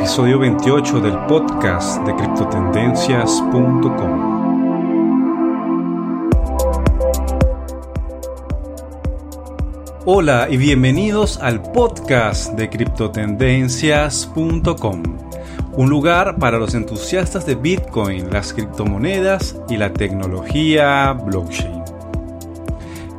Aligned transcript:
episodio 0.00 0.38
28 0.38 1.00
del 1.02 1.18
podcast 1.26 2.00
de 2.06 2.16
criptotendencias.com. 2.16 4.40
Hola 10.06 10.46
y 10.48 10.56
bienvenidos 10.56 11.36
al 11.36 11.60
podcast 11.60 12.54
de 12.54 12.70
criptotendencias.com, 12.70 15.02
un 15.72 15.90
lugar 15.90 16.38
para 16.38 16.58
los 16.58 16.72
entusiastas 16.72 17.44
de 17.44 17.56
Bitcoin, 17.56 18.30
las 18.30 18.54
criptomonedas 18.54 19.56
y 19.68 19.76
la 19.76 19.92
tecnología 19.92 21.12
blockchain. 21.12 21.82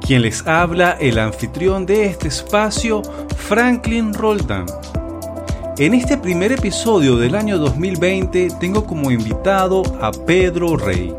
Quien 0.02 0.24
les 0.24 0.48
habla, 0.48 0.98
el 1.00 1.20
anfitrión 1.20 1.86
de 1.86 2.08
este 2.08 2.30
espacio, 2.30 3.04
Franklin 3.38 4.16
Roldán. 4.16 4.66
En 5.82 5.94
este 5.96 6.16
primer 6.16 6.52
episodio 6.52 7.18
del 7.18 7.34
año 7.34 7.58
2020 7.58 8.50
tengo 8.60 8.86
como 8.86 9.10
invitado 9.10 9.82
a 10.00 10.12
Pedro 10.12 10.78
Rey. 10.78 11.12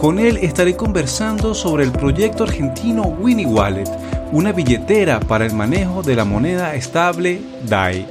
Con 0.00 0.18
él 0.18 0.38
estaré 0.38 0.76
conversando 0.76 1.54
sobre 1.54 1.84
el 1.84 1.92
proyecto 1.92 2.44
argentino 2.44 3.02
Winnie 3.02 3.44
Wallet, 3.44 3.84
una 4.32 4.52
billetera 4.52 5.20
para 5.20 5.44
el 5.44 5.52
manejo 5.52 6.02
de 6.02 6.16
la 6.16 6.24
moneda 6.24 6.74
estable 6.74 7.42
DAI. 7.68 8.06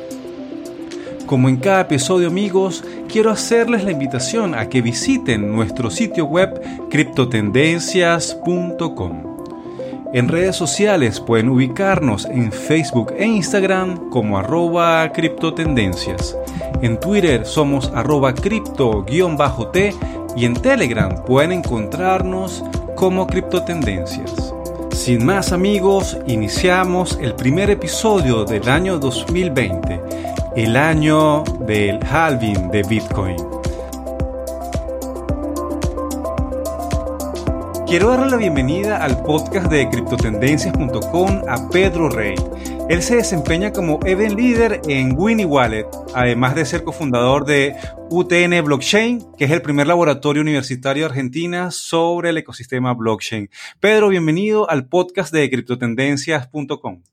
Como 1.26 1.50
en 1.50 1.58
cada 1.58 1.82
episodio 1.82 2.28
amigos, 2.28 2.84
quiero 3.12 3.32
hacerles 3.32 3.84
la 3.84 3.90
invitación 3.90 4.54
a 4.54 4.70
que 4.70 4.84
visiten 4.84 5.52
nuestro 5.52 5.90
sitio 5.90 6.26
web 6.26 6.62
criptotendencias.com. 6.92 9.27
En 10.14 10.30
redes 10.30 10.56
sociales 10.56 11.20
pueden 11.20 11.50
ubicarnos 11.50 12.26
en 12.26 12.52
Facebook 12.52 13.14
e 13.18 13.26
Instagram 13.26 14.10
como 14.10 14.38
arroba 14.38 15.12
criptotendencias. 15.12 16.38
En 16.82 16.98
Twitter 17.00 17.46
somos 17.46 17.92
arroba 17.94 18.34
cripto-t 18.34 19.94
y 20.36 20.46
en 20.46 20.54
Telegram 20.54 21.24
pueden 21.26 21.52
encontrarnos 21.52 22.64
como 22.96 23.28
criptotendencias. 23.28 24.54
Sin 24.92 25.26
más 25.26 25.52
amigos, 25.52 26.18
iniciamos 26.26 27.18
el 27.22 27.36
primer 27.36 27.70
episodio 27.70 28.46
del 28.46 28.70
año 28.70 29.00
2020, 29.00 30.02
el 30.56 30.78
año 30.78 31.44
del 31.68 32.00
halving 32.04 32.72
de 32.72 32.84
Bitcoin. 32.84 33.57
Quiero 37.88 38.10
darle 38.10 38.30
la 38.30 38.36
bienvenida 38.36 38.98
al 38.98 39.24
podcast 39.24 39.72
de 39.72 39.90
criptotendencias.com 39.90 41.44
a 41.48 41.70
Pedro 41.70 42.10
Rey. 42.10 42.36
Él 42.90 43.02
se 43.02 43.16
desempeña 43.16 43.72
como 43.72 44.02
event 44.06 44.38
leader 44.38 44.82
en 44.90 45.18
Winnie 45.18 45.46
Wallet, 45.46 45.88
además 46.14 46.54
de 46.56 46.66
ser 46.66 46.84
cofundador 46.84 47.46
de 47.46 47.78
UTN 48.10 48.62
Blockchain, 48.66 49.32
que 49.38 49.46
es 49.46 49.52
el 49.52 49.62
primer 49.62 49.88
laboratorio 49.88 50.42
universitario 50.42 51.04
de 51.04 51.12
Argentina 51.12 51.72
sobre 51.72 52.32
el 52.32 52.38
ecosistema 52.38 52.94
blockchain. 52.94 53.50
Pedro, 53.80 54.10
bienvenido 54.10 54.70
al 54.70 54.90
podcast 54.90 55.34
de 55.34 55.50
criptotendencias.com. 55.50 57.04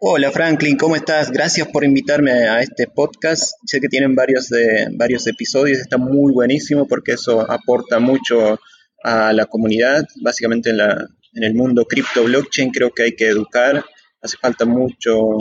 Hola 0.00 0.30
Franklin, 0.30 0.76
¿cómo 0.76 0.94
estás? 0.94 1.32
Gracias 1.32 1.66
por 1.66 1.82
invitarme 1.82 2.30
a 2.30 2.60
este 2.60 2.86
podcast. 2.86 3.54
Sé 3.64 3.80
que 3.80 3.88
tienen 3.88 4.14
varios, 4.14 4.48
de, 4.48 4.86
varios 4.92 5.26
episodios, 5.26 5.80
está 5.80 5.98
muy 5.98 6.32
buenísimo 6.32 6.86
porque 6.86 7.14
eso 7.14 7.40
aporta 7.40 7.98
mucho 7.98 8.60
a 9.02 9.32
la 9.32 9.46
comunidad, 9.46 10.04
básicamente 10.22 10.70
en 10.70 10.76
la, 10.76 11.04
en 11.34 11.42
el 11.42 11.52
mundo 11.54 11.84
cripto 11.84 12.22
blockchain 12.22 12.70
creo 12.70 12.92
que 12.92 13.02
hay 13.02 13.16
que 13.16 13.26
educar, 13.26 13.84
hace 14.22 14.36
falta 14.36 14.64
mucho 14.64 15.36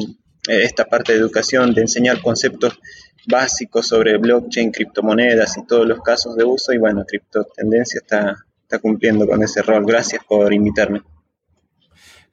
eh, 0.47 0.63
esta 0.63 0.85
parte 0.85 1.13
de 1.13 1.19
educación, 1.19 1.75
de 1.75 1.81
enseñar 1.81 2.19
conceptos 2.23 2.79
básicos 3.27 3.85
sobre 3.85 4.17
blockchain, 4.17 4.71
criptomonedas 4.71 5.55
y 5.57 5.67
todos 5.67 5.87
los 5.87 6.01
casos 6.01 6.35
de 6.35 6.45
uso 6.45 6.73
y 6.73 6.79
bueno, 6.79 7.05
Cripto 7.07 7.43
Tendencia 7.55 7.99
está, 7.99 8.35
está 8.63 8.79
cumpliendo 8.79 9.27
con 9.27 9.43
ese 9.43 9.61
rol. 9.61 9.85
Gracias 9.85 10.23
por 10.27 10.51
invitarme. 10.51 11.03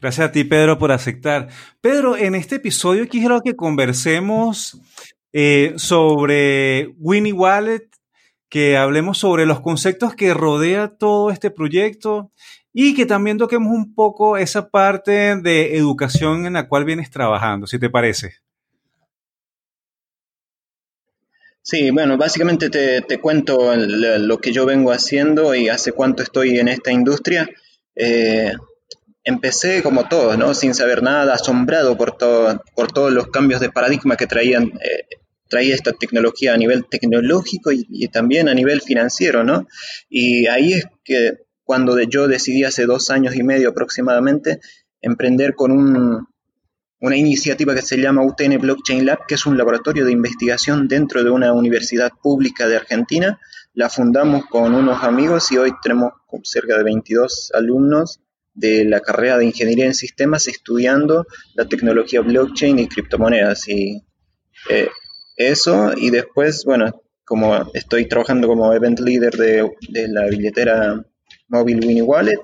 Gracias 0.05 0.29
a 0.29 0.33
ti, 0.33 0.45
Pedro, 0.45 0.77
por 0.77 0.93
aceptar. 0.93 1.49
Pedro, 1.81 2.15
en 2.15 2.35
este 2.35 2.57
episodio 2.57 3.09
quiero 3.09 3.41
que 3.41 3.57
conversemos 3.57 4.79
eh, 5.33 5.73
sobre 5.77 6.89
Winnie 6.99 7.33
Wallet, 7.33 7.89
que 8.51 8.77
hablemos 8.77 9.17
sobre 9.17 9.47
los 9.47 9.61
conceptos 9.63 10.15
que 10.15 10.35
rodea 10.35 10.89
todo 10.89 11.31
este 11.31 11.51
proyecto 11.51 12.31
y 12.71 12.95
que 12.95 13.07
también 13.07 13.39
toquemos 13.39 13.73
un 13.73 13.95
poco 13.95 14.37
esa 14.37 14.69
parte 14.69 15.37
de 15.37 15.75
educación 15.79 16.45
en 16.45 16.53
la 16.53 16.69
cual 16.69 16.85
vienes 16.85 17.09
trabajando, 17.09 17.67
si 17.67 17.79
te 17.79 17.89
parece. 17.89 18.35
Sí, 21.63 21.91
bueno, 21.93 22.19
básicamente 22.19 22.69
te, 22.69 23.21
cuento 23.23 23.75
lo 23.75 24.39
que 24.39 24.53
yo 24.53 24.67
vengo 24.67 24.93
haciendo 24.93 25.55
y 25.55 25.71
hace 25.71 25.93
cuánto 25.93 26.23
estoy 26.23 26.59
en 26.59 26.69
esta 26.69 26.93
industria. 26.93 27.49
Eh, 27.97 28.53
empecé 29.25 29.83
como 29.83 30.07
todos, 30.07 30.39
¿no? 30.39 30.55
Sin 30.55 30.75
saber 30.75 31.03
nada, 31.03 31.35
asombrado 31.35 31.97
por, 31.97 32.17
todo, 32.17 32.63
por 32.77 32.93
todos 32.93 33.13
los 33.13 33.29
cambios 33.29 33.61
de 33.61 33.71
paradigma 33.71 34.17
que 34.17 34.27
traían, 34.27 34.65
eh, 34.65 35.17
traía 35.49 35.75
esta 35.75 35.93
tecnología 35.93 36.53
a 36.53 36.59
nivel 36.59 36.85
tecnológico 36.87 37.73
y, 37.73 38.09
también 38.09 38.49
a 38.49 38.55
nivel 38.55 38.83
financiero, 38.83 39.43
¿no? 39.43 39.67
Y 40.09 40.47
ahí 40.47 40.75
es 40.75 40.85
que 41.03 41.39
cuando 41.65 41.99
yo 42.03 42.29
decidí 42.29 42.65
hace 42.65 42.85
dos 42.85 43.11
años 43.11 43.35
y 43.35 43.43
medio 43.43 43.71
aproximadamente 43.71 44.61
emprender 45.01 45.55
con 45.55 46.27
una 47.01 47.17
iniciativa 47.17 47.75
que 47.75 47.83
se 47.83 47.97
llama 47.97 48.23
UTN 48.23 48.59
Blockchain 48.59 49.07
Lab, 49.07 49.27
que 49.27 49.37
es 49.37 49.47
un 49.47 49.57
laboratorio 49.57 50.05
de 50.05 50.13
investigación 50.13 50.87
dentro 50.87 51.25
de 51.25 51.31
una 51.31 51.53
universidad 51.55 52.13
pública 52.23 52.69
de 52.69 52.77
Argentina. 52.77 53.41
La 53.73 53.89
fundamos 53.89 54.45
con 54.47 54.75
unos 54.75 55.03
amigos 55.03 55.51
y 55.53 55.57
hoy 55.57 55.73
tenemos 55.83 56.13
cerca 56.43 56.77
de 56.77 56.85
22 56.85 57.53
alumnos 57.55 58.21
de 58.55 58.85
la 58.85 59.01
carrera 59.01 59.39
de 59.39 59.47
Ingeniería 59.47 59.87
en 59.87 59.95
Sistemas 59.95 60.49
estudiando 60.49 61.27
la 61.55 61.67
tecnología 61.67 62.21
blockchain 62.21 62.79
y 62.79 62.89
criptomonedas. 62.89 63.69
Y 63.69 64.03
eh, 64.71 64.89
eso, 65.37 65.93
y 65.97 66.11
después, 66.11 66.65
bueno, 66.65 67.03
como 67.25 67.71
estoy 67.75 68.07
trabajando 68.07 68.47
como 68.49 68.73
event 68.73 69.01
leader 69.01 69.37
de, 69.37 69.71
de 69.89 70.09
la 70.09 70.27
billetera 70.27 71.05
móvil 71.49 71.81
Winnie 71.85 72.03
Wallet. 72.03 72.41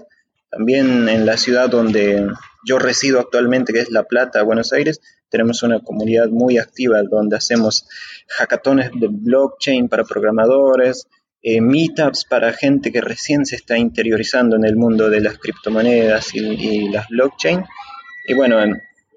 También 0.50 1.08
en 1.08 1.26
la 1.26 1.36
ciudad 1.36 1.68
donde 1.68 2.26
yo 2.66 2.78
resido 2.78 3.20
actualmente, 3.20 3.72
que 3.72 3.80
es 3.80 3.90
La 3.90 4.04
Plata, 4.04 4.42
Buenos 4.42 4.72
Aires, 4.72 5.00
tenemos 5.28 5.62
una 5.62 5.80
comunidad 5.80 6.28
muy 6.28 6.58
activa 6.58 7.00
donde 7.08 7.36
hacemos 7.36 7.86
hackatones 8.36 8.90
de 8.94 9.08
blockchain 9.08 9.88
para 9.88 10.04
programadores, 10.04 11.06
eh, 11.42 11.60
meetups 11.62 12.26
para 12.26 12.52
gente 12.52 12.92
que 12.92 13.00
recién 13.00 13.46
se 13.46 13.56
está 13.56 13.78
interiorizando 13.78 14.56
en 14.56 14.64
el 14.64 14.76
mundo 14.76 15.08
de 15.08 15.22
las 15.22 15.38
criptomonedas 15.38 16.34
y, 16.34 16.88
las 16.90 17.08
blockchain. 17.08 17.64
Y 18.26 18.34
bueno, 18.34 18.58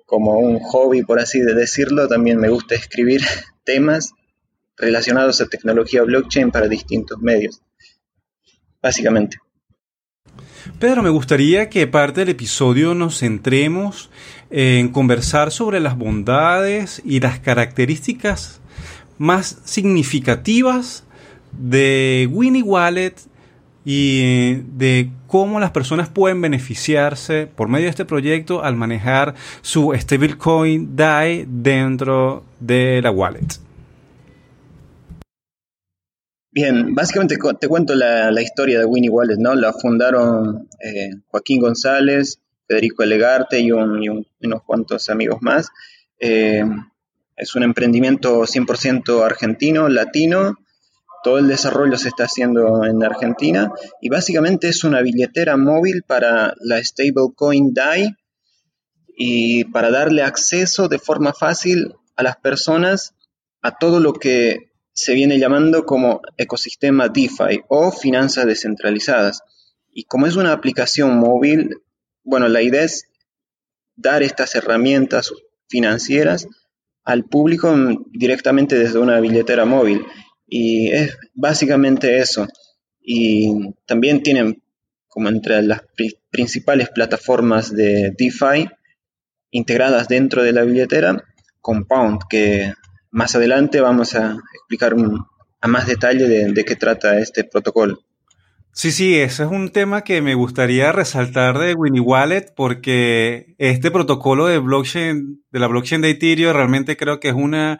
como 0.06 0.39
un 0.39 0.59
hobby, 0.59 1.03
por 1.03 1.19
así 1.19 1.41
decirlo, 1.41 2.07
también 2.07 2.39
me 2.39 2.50
gusta 2.50 2.75
escribir 2.75 3.22
temas 3.66 4.13
relacionados 4.78 5.41
a 5.41 5.47
tecnología 5.47 6.03
blockchain 6.03 6.50
para 6.51 6.67
distintos 6.67 7.19
medios, 7.19 7.61
básicamente. 8.81 9.38
Pedro, 10.79 11.03
me 11.03 11.09
gustaría 11.09 11.69
que 11.69 11.88
parte 11.88 12.22
del 12.22 12.29
episodio 12.29 12.95
nos 12.95 13.19
centremos 13.19 14.09
en 14.50 14.90
conversar 14.90 15.51
sobre 15.51 15.81
las 15.81 15.97
bondades 15.97 17.01
y 17.03 17.19
las 17.19 17.40
características 17.40 18.61
más 19.17 19.59
significativas 19.66 21.03
de 21.58 22.28
Winnie 22.31 22.64
Wallet 22.64 23.16
y 23.86 24.56
de 24.78 25.12
cómo 25.28 25.59
las 25.59 25.72
personas 25.72 26.09
pueden 26.09 26.41
beneficiarse 26.41 27.47
por 27.47 27.68
medio 27.68 27.86
de 27.86 27.90
este 27.90 28.06
proyecto 28.06 28.64
al 28.64 28.75
manejar 28.75 29.36
su 29.62 29.94
stablecoin 29.96 30.96
DAI 30.96 31.46
dentro 31.47 32.44
de 32.59 33.02
la 33.02 33.11
wallet. 33.11 33.59
Bien, 36.52 36.94
básicamente 36.94 37.35
te 37.59 37.67
cuento 37.67 37.96
la, 37.96 38.41
historia 38.41 38.78
de 38.78 38.85
Winnie 38.85 39.09
Wallet, 39.09 39.38
¿no? 39.38 39.56
La 39.56 39.73
fundaron 39.73 40.70
eh, 40.79 41.09
Joaquín 41.28 41.59
González, 41.59 42.40
Federico 42.67 43.02
Elegarte 43.02 43.59
y, 43.59 43.72
unos 43.72 44.64
cuantos 44.64 45.09
amigos 45.09 45.41
más. 45.41 45.70
Eh, 46.20 46.64
es 47.35 47.56
un 47.56 47.64
emprendimiento 47.64 48.41
100% 48.41 49.26
argentino, 49.26 49.90
latino. 49.90 50.59
Todo 51.23 51.37
el 51.37 51.47
desarrollo 51.47 51.97
se 51.97 52.09
está 52.09 52.25
haciendo 52.25 52.84
en 52.85 53.03
Argentina 53.03 53.72
y 54.02 54.09
básicamente 54.09 54.67
es 54.67 54.84
una 54.84 55.02
billetera 55.02 55.58
móvil 55.58 56.03
para 56.03 56.53
la 56.59 56.84
stablecoin 56.84 57.73
DAI 57.73 58.16
y 59.16 59.66
para 59.66 59.90
darle 59.90 60.23
acceso 60.23 60.87
de 60.87 60.99
forma 60.99 61.34
fácil 61.34 61.93
a 62.16 62.23
las 62.23 62.37
personas 62.37 63.16
a 63.61 63.78
todo 63.78 63.99
lo 63.99 64.14
que 64.14 64.72
se 64.91 65.14
viene 65.14 65.40
llamando 65.40 65.85
como 65.85 66.22
ecosistema 66.37 67.09
DeFi 67.09 67.64
o 67.67 67.91
finanzas 67.91 68.46
descentralizadas. 68.46 69.41
Y 69.91 70.03
como 70.03 70.28
es 70.28 70.35
una 70.35 70.52
aplicación 70.52 71.17
móvil, 71.17 71.78
bueno, 72.23 72.47
la 72.47 72.61
idea 72.61 72.84
es 72.84 73.05
dar 73.96 74.23
estas 74.23 74.55
herramientas 74.55 75.31
financieras 75.67 76.47
al 77.03 77.25
público 77.25 77.75
directamente 78.11 78.78
desde 78.78 78.99
una 78.99 79.20
billetera 79.20 79.66
móvil. 79.66 80.05
Y 80.47 80.91
es 80.91 81.17
básicamente 81.34 82.17
eso. 82.19 82.47
Y 83.01 83.73
también 83.85 84.23
tienen 84.23 84.61
como 85.07 85.29
entre 85.29 85.61
las 85.61 85.81
principales 86.31 86.90
plataformas 86.90 87.72
de 87.72 88.16
DeFi 88.17 88.67
integradas 89.51 90.07
dentro 90.07 90.41
de 90.41 90.53
la 90.53 90.63
billetera, 90.63 91.23
Compound, 91.61 92.22
que 92.29 92.73
más 93.11 93.35
adelante 93.35 93.79
vamos 93.79 94.16
a 94.16 94.37
explicar 94.55 94.95
a 95.61 95.67
más 95.67 95.85
detalle 95.85 96.28
de, 96.28 96.66
qué 96.66 96.75
trata 96.75 97.19
este 97.19 97.43
protocolo. 97.43 97.99
Sí, 98.72 98.91
sí, 98.91 99.19
ese 99.19 99.43
es 99.43 99.49
un 99.49 99.69
tema 99.69 100.03
que 100.03 100.23
me 100.23 100.34
gustaría 100.34 100.91
resaltar 100.91 101.59
de 101.59 101.75
Winnie 101.75 102.01
Wallet 102.01 102.53
porque 102.55 103.53
este 103.59 103.91
protocolo 103.91 104.47
de 104.47 104.57
blockchain, 104.57 105.43
de 105.51 105.59
la 105.59 105.67
blockchain 105.67 106.01
de 106.01 106.09
Ethereum, 106.09 106.53
realmente 106.53 106.97
creo 106.97 107.19
que 107.19 107.29
es 107.29 107.35
una, 107.35 107.79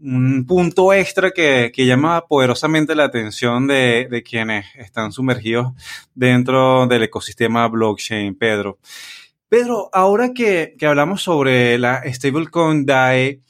un 0.00 0.46
punto 0.46 0.92
extra 0.92 1.30
que, 1.30 1.72
llama 1.76 2.26
poderosamente 2.26 2.94
la 2.94 3.04
atención 3.04 3.66
de, 3.66 4.22
quienes 4.24 4.66
están 4.76 5.12
sumergidos 5.12 5.72
dentro 6.14 6.86
del 6.86 7.04
ecosistema 7.04 7.68
blockchain, 7.68 8.34
Pedro. 8.34 8.78
Pedro, 9.48 9.90
ahora 9.92 10.32
que, 10.32 10.74
que 10.78 10.86
hablamos 10.86 11.22
sobre 11.22 11.78
la 11.78 12.02
stablecoin 12.04 12.86
DAI, 12.86 13.42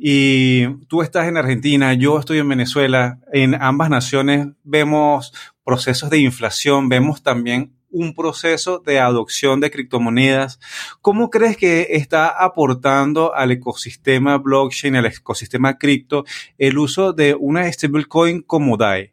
y 0.00 0.68
tú 0.86 1.02
estás 1.02 1.26
en 1.26 1.36
Argentina, 1.36 1.92
yo 1.92 2.20
estoy 2.20 2.38
en 2.38 2.48
Venezuela, 2.48 3.18
en 3.32 3.60
ambas 3.60 3.90
naciones 3.90 4.46
vemos 4.62 5.32
procesos 5.64 6.08
de 6.08 6.18
inflación, 6.18 6.88
vemos 6.88 7.20
también 7.20 7.77
un 7.90 8.14
proceso 8.14 8.78
de 8.78 8.98
adopción 9.00 9.60
de 9.60 9.70
criptomonedas. 9.70 10.58
¿Cómo 11.00 11.30
crees 11.30 11.56
que 11.56 11.88
está 11.90 12.28
aportando 12.28 13.34
al 13.34 13.50
ecosistema 13.52 14.38
blockchain, 14.38 14.96
al 14.96 15.06
ecosistema 15.06 15.78
cripto, 15.78 16.24
el 16.58 16.78
uso 16.78 17.12
de 17.12 17.34
una 17.34 17.70
stablecoin 17.70 18.42
como 18.42 18.76
DAI? 18.76 19.12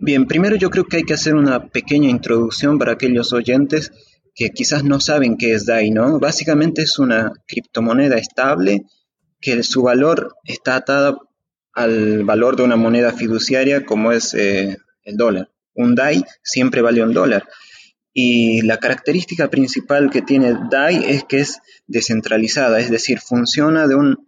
Bien, 0.00 0.26
primero 0.26 0.56
yo 0.56 0.70
creo 0.70 0.84
que 0.84 0.98
hay 0.98 1.02
que 1.02 1.14
hacer 1.14 1.34
una 1.34 1.68
pequeña 1.68 2.08
introducción 2.08 2.78
para 2.78 2.92
aquellos 2.92 3.32
oyentes 3.32 3.90
que 4.34 4.50
quizás 4.50 4.84
no 4.84 5.00
saben 5.00 5.36
qué 5.36 5.54
es 5.54 5.66
DAI, 5.66 5.90
¿no? 5.90 6.20
Básicamente 6.20 6.82
es 6.82 6.98
una 6.98 7.32
criptomoneda 7.46 8.16
estable 8.16 8.82
que 9.40 9.62
su 9.62 9.82
valor 9.82 10.34
está 10.44 10.76
atado 10.76 11.28
al 11.72 12.24
valor 12.24 12.56
de 12.56 12.64
una 12.64 12.76
moneda 12.76 13.12
fiduciaria 13.12 13.84
como 13.84 14.12
es 14.12 14.34
eh, 14.34 14.78
el 15.08 15.16
dólar. 15.16 15.50
Un 15.74 15.94
DAI 15.94 16.24
siempre 16.42 16.82
vale 16.82 17.02
un 17.02 17.12
dólar. 17.12 17.48
Y 18.12 18.62
la 18.62 18.78
característica 18.78 19.48
principal 19.48 20.10
que 20.10 20.22
tiene 20.22 20.56
DAI 20.70 21.04
es 21.06 21.24
que 21.24 21.38
es 21.38 21.60
descentralizada, 21.86 22.80
es 22.80 22.90
decir, 22.90 23.20
funciona 23.20 23.86
de, 23.86 23.94
un, 23.94 24.26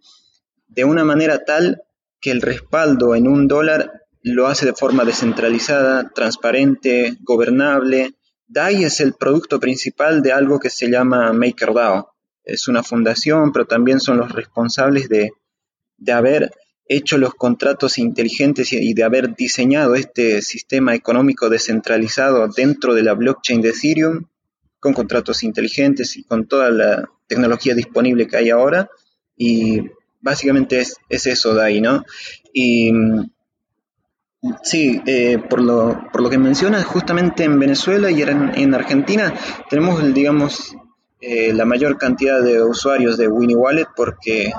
de 0.67 0.85
una 0.85 1.03
manera 1.03 1.43
tal 1.43 1.83
que 2.19 2.31
el 2.31 2.41
respaldo 2.41 3.15
en 3.15 3.27
un 3.27 3.47
dólar 3.47 4.01
lo 4.23 4.47
hace 4.47 4.65
de 4.65 4.73
forma 4.73 5.03
descentralizada, 5.03 6.09
transparente, 6.13 7.17
gobernable, 7.21 8.15
DAI 8.47 8.83
es 8.83 8.99
el 8.99 9.13
producto 9.13 9.59
principal 9.59 10.21
de 10.21 10.33
algo 10.33 10.59
que 10.59 10.69
se 10.69 10.89
llama 10.89 11.31
MakerDAO. 11.33 12.13
Es 12.43 12.67
una 12.67 12.83
fundación, 12.83 13.51
pero 13.51 13.65
también 13.65 13.99
son 13.99 14.17
los 14.17 14.31
responsables 14.31 15.09
de, 15.09 15.31
haber 16.11 16.51
hecho 16.87 17.17
los 17.17 17.33
contratos 17.35 17.97
inteligentes 17.97 18.73
y 18.73 18.93
de 18.93 19.03
haber 19.03 19.35
diseñado 19.35 19.95
este 19.95 20.41
sistema 20.41 20.93
económico 20.93 21.49
descentralizado 21.49 22.47
dentro 22.47 22.93
de 22.93 23.03
la 23.03 23.13
blockchain 23.13 23.61
de 23.61 23.69
Ethereum, 23.69 24.25
con 24.79 24.93
contratos 24.93 25.43
inteligentes 25.43 26.17
y 26.17 26.23
con 26.23 26.47
toda 26.47 26.69
la 26.71 27.09
tecnología 27.27 27.75
disponible 27.75 28.27
que 28.27 28.37
hay 28.37 28.49
ahora. 28.49 28.89
Y 29.37 29.81
básicamente 30.19 30.79
es, 30.79 30.97
es 31.07 31.27
eso 31.27 31.53
DAI, 31.53 31.81
¿no? 31.81 32.03
Y 32.53 32.91
Sí, 34.63 34.99
eh, 35.05 35.37
por, 35.37 35.61
lo, 35.61 36.09
por 36.11 36.21
lo 36.21 36.29
que 36.29 36.39
mencionas, 36.39 36.83
justamente 36.83 37.43
en 37.43 37.59
Venezuela 37.59 38.09
y 38.09 38.23
en, 38.23 38.51
en 38.55 38.73
Argentina 38.73 39.35
tenemos, 39.69 40.03
digamos, 40.15 40.75
eh, 41.19 41.53
la 41.53 41.65
mayor 41.65 41.99
cantidad 41.99 42.41
de 42.41 42.63
usuarios 42.63 43.17
de 43.17 43.27
Winnie 43.27 43.55
Wallet 43.55 43.85
porque 43.95 44.51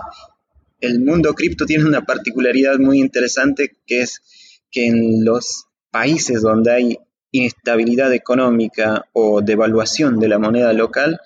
el 0.82 1.00
mundo 1.00 1.32
cripto 1.34 1.64
tiene 1.64 1.84
una 1.84 2.02
particularidad 2.02 2.78
muy 2.78 2.98
interesante 3.00 3.78
que 3.86 4.02
es 4.02 4.20
que 4.70 4.86
en 4.86 5.24
los 5.24 5.66
países 5.90 6.42
donde 6.42 6.72
hay 6.72 6.98
inestabilidad 7.30 8.12
económica 8.12 9.06
o 9.12 9.40
devaluación 9.40 10.18
de 10.18 10.28
la 10.28 10.38
moneda 10.38 10.72
local, 10.72 11.20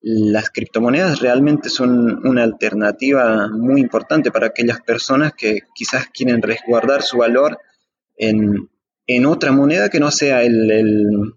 las 0.00 0.50
criptomonedas 0.50 1.20
realmente 1.20 1.68
son 1.68 2.24
una 2.26 2.44
alternativa 2.44 3.48
muy 3.48 3.80
importante 3.80 4.30
para 4.30 4.48
aquellas 4.48 4.80
personas 4.80 5.32
que 5.36 5.62
quizás 5.74 6.06
quieren 6.12 6.42
resguardar 6.42 7.02
su 7.02 7.18
valor 7.18 7.58
en, 8.16 8.68
otra 9.26 9.52
moneda 9.52 9.88
que 9.88 10.00
no 10.00 10.10
sea 10.10 10.42
el, 10.42 11.34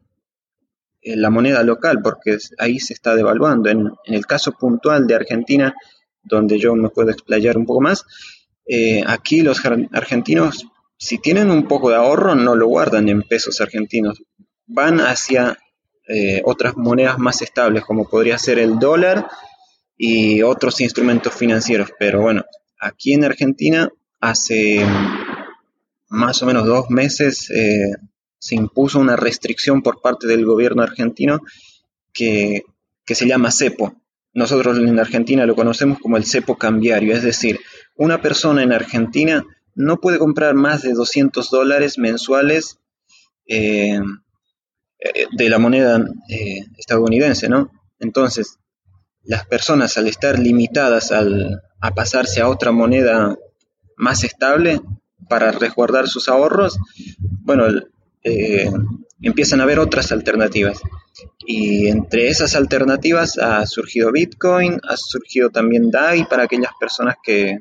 la 1.01 1.29
moneda 1.29 1.63
local, 1.63 2.01
porque 2.03 2.37
ahí 2.59 2.79
se 2.79 2.93
está 2.93 3.15
devaluando. 3.15 3.69
En, 3.69 3.91
el 4.05 4.25
caso 4.25 4.51
puntual 4.51 5.07
de 5.07 5.15
Argentina, 5.15 5.73
donde 6.23 6.59
yo 6.59 6.75
me 6.75 6.89
puedo 6.89 7.11
explayar 7.11 7.57
un 7.57 7.65
poco 7.65 7.81
más, 7.81 8.05
eh, 8.65 9.03
aquí 9.05 9.41
los 9.41 9.61
argentinos, 9.65 10.67
si 10.97 11.17
tienen 11.17 11.51
un 11.51 11.67
poco 11.67 11.89
de 11.89 11.95
ahorro, 11.95 12.35
no 12.35 12.55
lo 12.55 12.67
guardan 12.67 13.09
en 13.09 13.23
pesos 13.23 13.59
argentinos, 13.61 14.23
van 14.67 14.99
hacia 14.99 15.57
eh, 16.07 16.41
otras 16.45 16.77
monedas 16.77 17.17
más 17.17 17.41
estables, 17.41 17.83
como 17.83 18.07
podría 18.07 18.37
ser 18.37 18.59
el 18.59 18.79
dólar 18.79 19.27
y 19.97 20.41
otros 20.41 20.81
instrumentos 20.81 21.33
financieros. 21.33 21.89
Pero 21.97 22.21
bueno, 22.21 22.43
aquí 22.79 23.13
en 23.13 23.23
Argentina 23.23 23.89
hace 24.19 24.85
más 26.09 26.43
o 26.43 26.45
menos 26.45 26.65
dos 26.65 26.89
meses 26.89 27.49
eh, 27.49 27.95
se 28.37 28.55
impuso 28.55 28.99
una 28.99 29.15
restricción 29.15 29.81
por 29.81 30.01
parte 30.01 30.27
del 30.27 30.45
gobierno 30.45 30.83
argentino 30.83 31.39
que, 32.11 32.63
se 33.05 33.27
llama 33.27 33.51
cepo. 33.51 33.93
Nosotros 34.33 34.77
en 34.77 34.99
Argentina 34.99 35.45
lo 35.45 35.55
conocemos 35.55 35.99
como 35.99 36.17
el 36.17 36.25
cepo 36.25 36.57
cambiario, 36.57 37.13
es 37.13 37.23
decir, 37.23 37.59
una 37.95 38.21
persona 38.21 38.63
en 38.63 38.71
Argentina 38.71 39.45
no 39.75 39.99
puede 39.99 40.19
comprar 40.19 40.53
más 40.53 40.81
de 40.81 40.93
200 40.93 41.49
dólares 41.49 41.97
mensuales 41.97 42.79
eh, 43.47 43.99
eh, 44.99 45.25
de 45.31 45.49
la 45.49 45.59
moneda 45.59 46.03
estadounidense, 46.77 47.49
¿no? 47.49 47.71
Entonces, 47.99 48.57
las 49.23 49.45
personas 49.45 49.97
al 49.97 50.07
estar 50.07 50.39
limitadas 50.39 51.11
a 51.11 51.91
pasarse 51.93 52.41
a 52.41 52.49
otra 52.49 52.71
moneda 52.71 53.37
más 53.97 54.23
estable, 54.23 54.81
para 55.31 55.53
resguardar 55.53 56.09
sus 56.09 56.27
ahorros, 56.27 56.77
bueno, 57.43 57.63
eh, 58.21 58.69
empiezan 59.21 59.59
a 59.59 59.63
haber 59.63 59.79
otras 59.79 60.11
alternativas. 60.11 60.81
Y 61.45 61.87
entre 61.87 62.29
esas 62.29 62.55
alternativas 62.55 63.37
ha 63.37 63.65
surgido 63.65 64.11
Bitcoin, 64.11 64.79
ha 64.87 64.97
surgido 64.97 65.49
también 65.49 65.91
DAI 65.91 66.25
para 66.25 66.43
aquellas 66.43 66.71
personas 66.79 67.15
que, 67.23 67.59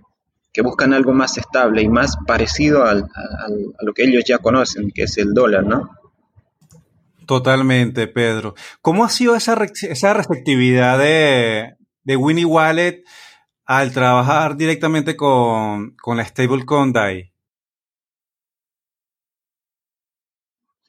buscan 0.62 0.92
algo 0.92 1.14
más 1.14 1.38
estable 1.38 1.80
y 1.80 1.88
más 1.88 2.16
parecido 2.26 2.84
a 2.84 2.94
lo 2.94 3.94
que 3.94 4.04
ellos 4.04 4.24
ya 4.26 4.38
conocen, 4.38 4.90
que 4.90 5.04
es 5.04 5.16
el 5.16 5.32
dólar, 5.32 5.64
¿no? 5.64 5.88
Totalmente, 7.30 8.08
Pedro. 8.08 8.56
¿Cómo 8.82 9.04
ha 9.04 9.08
sido 9.08 9.36
esa, 9.36 9.56
esa 9.82 10.14
receptividad 10.14 10.98
de, 10.98 11.76
de 12.02 12.16
Winnie 12.16 12.44
Wallet 12.44 13.04
al 13.64 13.92
trabajar 13.92 14.56
directamente 14.56 15.14
con, 15.14 15.94
con 16.02 16.16
la 16.16 16.24
stablecoin 16.24 16.92
DAI? 16.92 17.32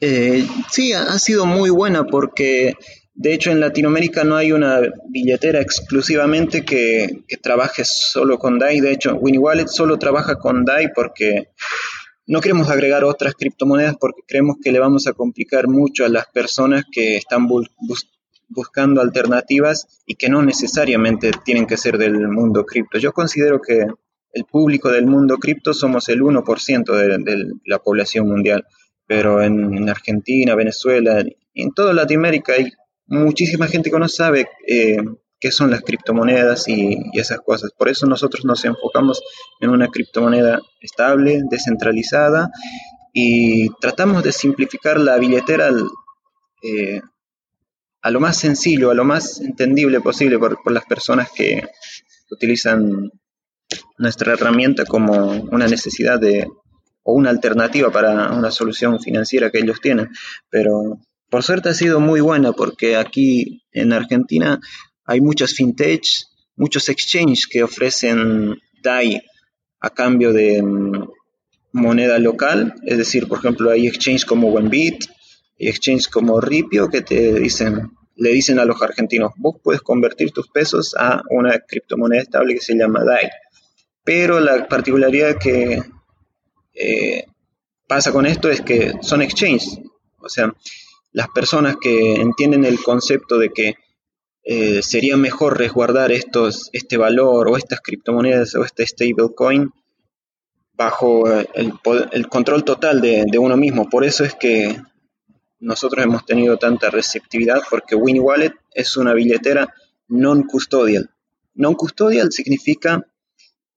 Eh, 0.04 0.48
sí, 0.72 0.94
ha 0.94 1.20
sido 1.20 1.46
muy 1.46 1.70
buena 1.70 2.06
porque 2.08 2.74
de 3.14 3.34
hecho 3.34 3.52
en 3.52 3.60
Latinoamérica 3.60 4.24
no 4.24 4.36
hay 4.36 4.52
una 4.52 4.82
billetera 5.10 5.62
exclusivamente 5.62 6.66
que, 6.66 7.24
trabaje 7.44 7.84
solo 7.86 8.40
con 8.40 8.58
DAI. 8.58 8.80
De 8.80 8.92
hecho, 8.92 9.16
Winnie 9.16 9.40
Wallet 9.40 9.68
solo 9.68 10.00
trabaja 10.00 10.38
con 10.38 10.66
DAI 10.66 10.92
porque 10.96 11.50
no 12.26 12.42
queremos 12.42 12.70
agregar 12.70 13.04
otras 13.04 13.36
criptomonedas 13.36 13.96
porque 14.00 14.24
creemos 14.28 14.58
que 14.64 14.72
le 14.72 14.80
vamos 14.80 15.06
a 15.06 15.14
complicar 15.14 15.68
mucho 15.68 16.04
a 16.04 16.10
las 16.10 16.26
personas 16.28 16.86
que 16.92 17.16
están 17.18 17.48
buscando 18.50 19.02
alternativas 19.02 20.02
y 20.08 20.16
que 20.16 20.30
no 20.30 20.42
necesariamente 20.42 21.32
tienen 21.46 21.68
que 21.68 21.78
ser 21.78 22.00
del 22.00 22.28
mundo 22.28 22.66
cripto. 22.66 22.98
Yo 22.98 23.14
considero 23.14 23.62
que 23.62 23.86
el 24.34 24.46
público 24.46 24.90
del 24.90 25.06
mundo 25.06 25.38
cripto 25.38 25.76
somos 25.76 26.10
el 26.10 26.22
1% 26.22 27.24
de 27.24 27.52
la 27.66 27.80
población 27.80 28.28
mundial 28.28 28.66
pero 29.12 29.44
en, 29.44 29.90
Argentina, 29.90 30.56
Venezuela, 30.56 31.22
en 31.54 31.74
toda 31.74 31.92
Latinoamérica 31.92 32.54
hay 32.54 32.72
muchísima 33.08 33.68
gente 33.68 33.92
que 33.92 34.00
no 34.00 34.08
sabe 34.08 34.48
eh, 34.66 35.04
qué 35.38 35.52
son 35.52 35.70
las 35.70 35.82
criptomonedas 35.82 36.70
y, 36.70 36.98
esas 37.12 37.42
cosas. 37.42 37.72
Por 37.78 37.90
eso 37.90 38.08
nosotros 38.08 38.46
nos 38.46 38.64
enfocamos 38.64 39.22
en 39.60 39.72
una 39.72 39.90
criptomoneda 39.90 40.62
estable, 40.80 41.42
descentralizada 41.50 42.52
y 43.12 43.68
tratamos 43.82 44.24
de 44.24 44.32
simplificar 44.32 44.98
la 44.98 45.18
billetera 45.18 45.72
eh, 46.64 47.02
a 48.02 48.12
lo 48.12 48.22
más 48.22 48.38
sencillo, 48.38 48.92
a 48.92 48.94
lo 48.94 49.04
más 49.04 49.42
entendible 49.42 50.00
posible 50.00 50.40
por, 50.40 50.72
las 50.72 50.86
personas 50.86 51.30
que 51.36 51.68
utilizan 52.32 53.12
nuestra 53.98 54.32
herramienta 54.32 54.86
como 54.86 55.32
una 55.52 55.68
necesidad 55.68 56.18
de 56.18 56.48
o 57.04 57.14
una 57.14 57.30
alternativa 57.30 57.92
para 57.92 58.32
una 58.32 58.52
solución 58.52 59.00
financiera 59.00 59.50
que 59.50 59.60
ellos 59.60 59.82
tienen. 59.82 60.10
Pero 60.50 61.00
por 61.30 61.44
suerte 61.44 61.70
ha 61.70 61.74
sido 61.74 62.00
muy 62.00 62.22
buena 62.22 62.52
porque 62.54 62.96
aquí 62.96 63.64
en 63.72 63.94
Argentina 63.94 64.60
hay 65.06 65.22
muchas 65.22 65.54
fintech, 65.54 66.04
muchos 66.56 66.90
exchanges 66.90 67.48
que 67.48 67.64
ofrecen 67.64 68.60
DAI 68.84 69.22
a 69.80 69.90
cambio 69.90 70.32
de 70.34 70.62
mm, 70.62 71.08
moneda 71.74 72.20
local, 72.20 72.76
es 72.86 72.98
decir, 72.98 73.28
por 73.28 73.40
ejemplo, 73.40 73.72
hay 73.72 73.88
exchanges 73.88 74.26
como 74.26 74.52
Buenbit, 74.52 75.06
y 75.58 75.70
exchanges 75.70 76.08
como 76.08 76.42
Ripio 76.42 76.90
que 76.90 77.02
te 77.02 77.40
dicen, 77.40 77.92
le 78.16 78.32
dicen 78.32 78.58
a 78.58 78.66
los 78.66 78.82
argentinos, 78.82 79.32
vos 79.38 79.58
puedes 79.64 79.82
convertir 79.82 80.32
tus 80.32 80.48
pesos 80.48 80.96
a 80.98 81.22
una 81.30 81.60
criptomoneda 81.60 82.22
estable 82.24 82.56
que 82.56 82.62
se 82.62 82.76
llama 82.76 83.04
DAI. 83.04 83.30
Pero 84.04 84.40
la 84.40 84.68
particularidad 84.68 85.38
que 85.38 85.84
eh, 86.82 87.26
pasa 87.88 88.12
con 88.12 88.26
esto 88.26 88.50
es 88.50 88.62
que 88.62 88.94
son 89.02 89.22
exchanges, 89.22 89.80
o 90.20 90.30
sea, 90.30 90.54
las 91.12 91.28
personas 91.30 91.76
que 91.80 92.16
entienden 92.16 92.66
el 92.66 92.82
concepto 92.82 93.38
de 93.38 93.50
que 93.50 93.76
eh, 94.44 94.82
sería 94.82 95.18
mejor 95.18 95.58
resguardar 95.58 96.12
estos, 96.12 96.70
este 96.74 96.98
valor 96.98 97.50
o 97.50 97.58
estas 97.58 97.82
criptomonedas 97.82 98.56
o 98.56 98.64
este 98.64 98.88
stablecoin 98.88 99.72
bajo 100.74 101.30
el, 101.30 102.28
control 102.28 102.64
total 102.64 103.02
de, 103.02 103.38
uno 103.38 103.56
mismo. 103.56 103.88
Por 103.90 104.04
eso 104.04 104.24
es 104.24 104.34
que 104.34 104.82
nosotros 105.60 106.04
hemos 106.04 106.26
tenido 106.26 106.58
tanta 106.58 106.90
receptividad 106.90 107.62
porque 107.70 107.94
Winnie 107.94 108.22
Wallet 108.22 108.54
es 108.74 108.98
una 108.98 109.14
billetera 109.14 109.72
non-custodial. 110.08 111.12
Non-custodial 111.54 112.32
significa 112.32 113.06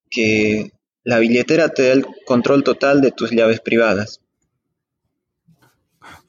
que 0.08 0.72
la 1.04 1.18
billetera 1.18 1.68
te 1.68 1.88
da 1.88 1.92
el 1.92 2.06
control 2.26 2.64
total 2.64 3.00
de 3.00 3.12
tus 3.12 3.30
llaves 3.30 3.60
privadas. 3.60 4.20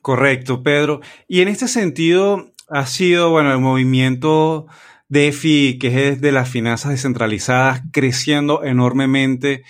Correcto, 0.02 0.62
Pedro. 0.62 1.02
Y 1.28 1.42
en 1.42 1.48
este 1.48 1.68
sentido 1.68 2.54
ha 2.68 2.86
sido, 2.86 3.32
bueno, 3.32 3.52
el 3.52 3.60
movimiento 3.60 4.68
DeFi, 5.08 5.80
que 5.80 6.10
es 6.10 6.22
de 6.22 6.32
las 6.32 6.50
finanzas 6.50 6.92
descentralizadas, 6.92 7.82
creciendo 7.92 8.64
enormemente 8.64 9.64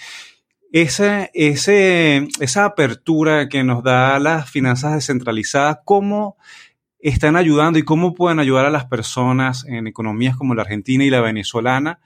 esa, 0.71 1.29
esa 1.33 2.65
apertura 2.65 3.47
que 3.47 3.63
nos 3.63 3.83
da 3.83 4.19
las 4.19 4.49
finanzas 4.49 4.95
descentralizadas, 4.95 5.77
¿cómo 5.85 6.37
están 6.99 7.35
ayudando 7.35 7.77
y 7.77 7.83
cómo 7.83 8.13
pueden 8.13 8.39
ayudar 8.39 8.65
a 8.65 8.71
las 8.71 8.85
personas 8.85 9.63
en 9.67 9.85
economías 9.85 10.35
como 10.35 10.55
la 10.55 10.63
Argentina 10.63 11.03
y 11.03 11.11
la 11.11 11.21
venezolana 11.21 11.99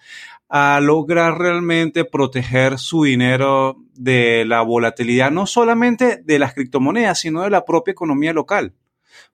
a 0.49 0.79
lograr 0.81 1.37
realmente 1.37 2.05
proteger 2.05 2.79
su 2.79 3.03
dinero 3.03 3.77
de 3.93 4.45
la 4.45 4.61
volatilidad, 4.61 5.31
no 5.31 5.45
solamente 5.45 6.21
de 6.23 6.39
las 6.39 6.53
criptomonedas, 6.53 7.19
sino 7.19 7.43
de 7.43 7.51
la 7.51 7.65
propia 7.65 7.91
economía 7.91 8.33
local? 8.33 8.73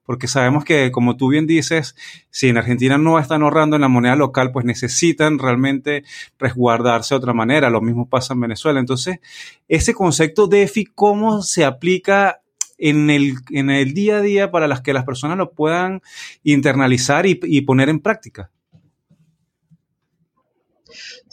porque 0.05 0.27
sabemos 0.27 0.63
que, 0.63 0.91
como 0.91 1.17
tú 1.17 1.29
bien 1.29 1.47
dices, 1.47 1.95
si 2.29 2.47
en 2.47 2.57
Argentina 2.57 2.97
no 2.97 3.19
están 3.19 3.41
ahorrando 3.41 3.75
en 3.75 3.81
la 3.81 3.87
moneda 3.87 4.15
local, 4.15 4.51
pues 4.51 4.65
necesitan 4.65 5.39
realmente 5.39 6.03
resguardarse 6.37 7.15
de 7.15 7.17
otra 7.17 7.33
manera. 7.33 7.69
Lo 7.69 7.81
mismo 7.81 8.07
pasa 8.07 8.33
en 8.33 8.41
Venezuela. 8.41 8.79
Entonces, 8.79 9.19
ese 9.67 9.93
concepto 9.93 10.47
de 10.47 10.63
EFI, 10.63 10.85
¿cómo 10.85 11.41
se 11.41 11.65
aplica 11.65 12.41
en 12.77 13.09
el, 13.09 13.35
en 13.49 13.71
el 13.71 13.93
día 13.93 14.17
a 14.17 14.21
día 14.21 14.51
para 14.51 14.67
las 14.67 14.81
que 14.81 14.93
las 14.93 15.05
personas 15.05 15.37
lo 15.37 15.51
puedan 15.51 16.01
internalizar 16.43 17.25
y, 17.25 17.39
y 17.43 17.61
poner 17.61 17.89
en 17.89 17.99
práctica? 17.99 18.51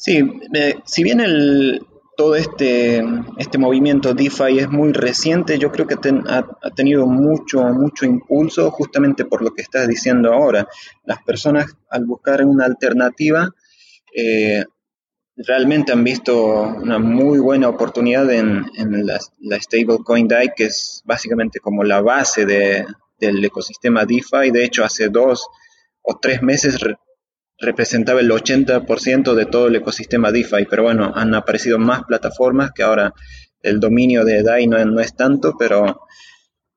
Sí, 0.05 0.21
eh, 0.53 0.81
si 0.85 1.05
bien 1.05 1.21
el, 1.21 1.87
todo 2.17 2.35
este, 2.35 3.05
este 3.39 3.57
movimiento 3.57 4.15
DeFi 4.15 4.59
es 4.59 4.69
muy 4.69 4.93
reciente, 4.93 5.61
yo 5.61 5.71
creo 5.71 5.87
que 5.87 5.95
ha, 6.27 6.45
tenido 6.75 7.07
mucho, 7.07 7.63
mucho 7.67 8.05
impulso 8.05 8.73
justamente 8.73 9.25
por 9.25 9.43
lo 9.43 9.53
que 9.55 9.63
estás 9.63 9.87
diciendo 9.87 10.33
ahora. 10.33 10.67
Las 11.05 11.23
personas 11.23 11.67
al 11.89 12.05
buscar 12.05 12.45
una 12.45 12.65
alternativa 12.65 13.49
eh, 14.13 14.65
realmente 15.37 15.93
han 15.93 16.03
visto 16.03 16.63
una 16.63 16.99
muy 16.99 17.39
buena 17.39 17.69
oportunidad 17.69 18.29
en, 18.33 18.67
la, 19.07 19.21
la, 19.39 19.61
stablecoin 19.61 20.27
DAI, 20.27 20.51
que 20.57 20.65
es 20.65 21.03
básicamente 21.05 21.61
como 21.61 21.85
la 21.85 22.01
base 22.01 22.45
del 22.45 23.45
ecosistema 23.45 24.05
DeFi. 24.05 24.51
De 24.51 24.65
hecho, 24.65 24.83
hace 24.83 25.11
dos 25.11 25.47
o 26.03 26.19
tres 26.21 26.43
meses 26.43 26.77
representaba 27.63 28.21
el 28.21 28.31
80% 28.31 29.35
de 29.35 29.47
todo 29.47 29.69
el 29.69 29.77
ecosistema 29.77 30.33
DeFi, 30.33 30.67
pero 30.69 30.83
bueno, 30.83 31.13
han 31.15 31.35
aparecido 31.35 31.79
más 31.79 32.03
plataformas 32.05 32.73
que 32.73 32.83
ahora 32.83 33.15
el 33.63 33.79
dominio 33.79 34.25
de 34.25 34.43
DAI 34.43 34.67
no, 34.67 35.01
es 35.01 35.15
tanto, 35.15 35.55
pero, 35.57 36.01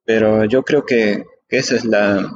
pero 0.05 0.45
yo 0.45 0.63
creo 0.63 0.85
que, 0.85 1.23
ese 1.49 1.77
es 1.77 1.85
la, 1.85 2.31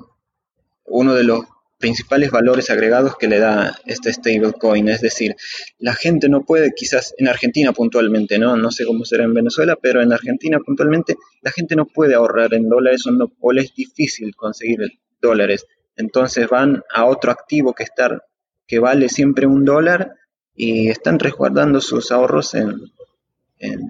uno 0.85 1.13
de 1.13 1.23
los 1.23 1.41
principales 1.77 2.31
valores 2.31 2.69
agregados 2.69 3.17
que 3.17 3.27
le 3.27 3.39
da 3.39 3.77
este 3.85 4.11
stablecoin. 4.13 4.87
Es 4.89 5.01
decir, 5.01 5.35
la 5.77 5.93
gente 5.93 6.29
no 6.29 6.45
puede, 6.45 6.71
quizás 6.73 7.13
en 7.17 7.27
Argentina 7.27 7.73
puntualmente, 7.73 8.39
¿no? 8.39 8.55
No 8.55 8.71
sé 8.71 8.85
cómo 8.85 9.05
será 9.05 9.25
en 9.25 9.33
Venezuela, 9.33 9.77
pero 9.81 10.01
en 10.01 10.13
Argentina 10.13 10.57
puntualmente 10.65 11.17
la 11.41 11.51
gente 11.51 11.75
no 11.75 11.85
puede 11.85 12.15
ahorrar 12.15 12.53
en 12.53 12.69
dólares 12.69 13.05
o, 13.07 13.11
no, 13.11 13.31
o 13.39 13.51
es 13.53 13.73
difícil 13.73 14.35
conseguir 14.35 14.79
dólares. 15.21 15.65
Entonces 15.95 16.47
van 16.47 16.81
a 16.93 17.05
otro 17.05 17.29
activo 17.31 17.73
que 17.73 17.83
estar 17.83 18.23
que 18.69 18.79
vale 18.79 19.09
siempre 19.09 19.47
un 19.47 19.65
dólar 19.65 20.13
y 20.55 20.89
están 20.89 21.17
resguardando 21.19 21.81
sus 21.81 22.11
ahorros 22.11 22.53
en, 22.53 22.79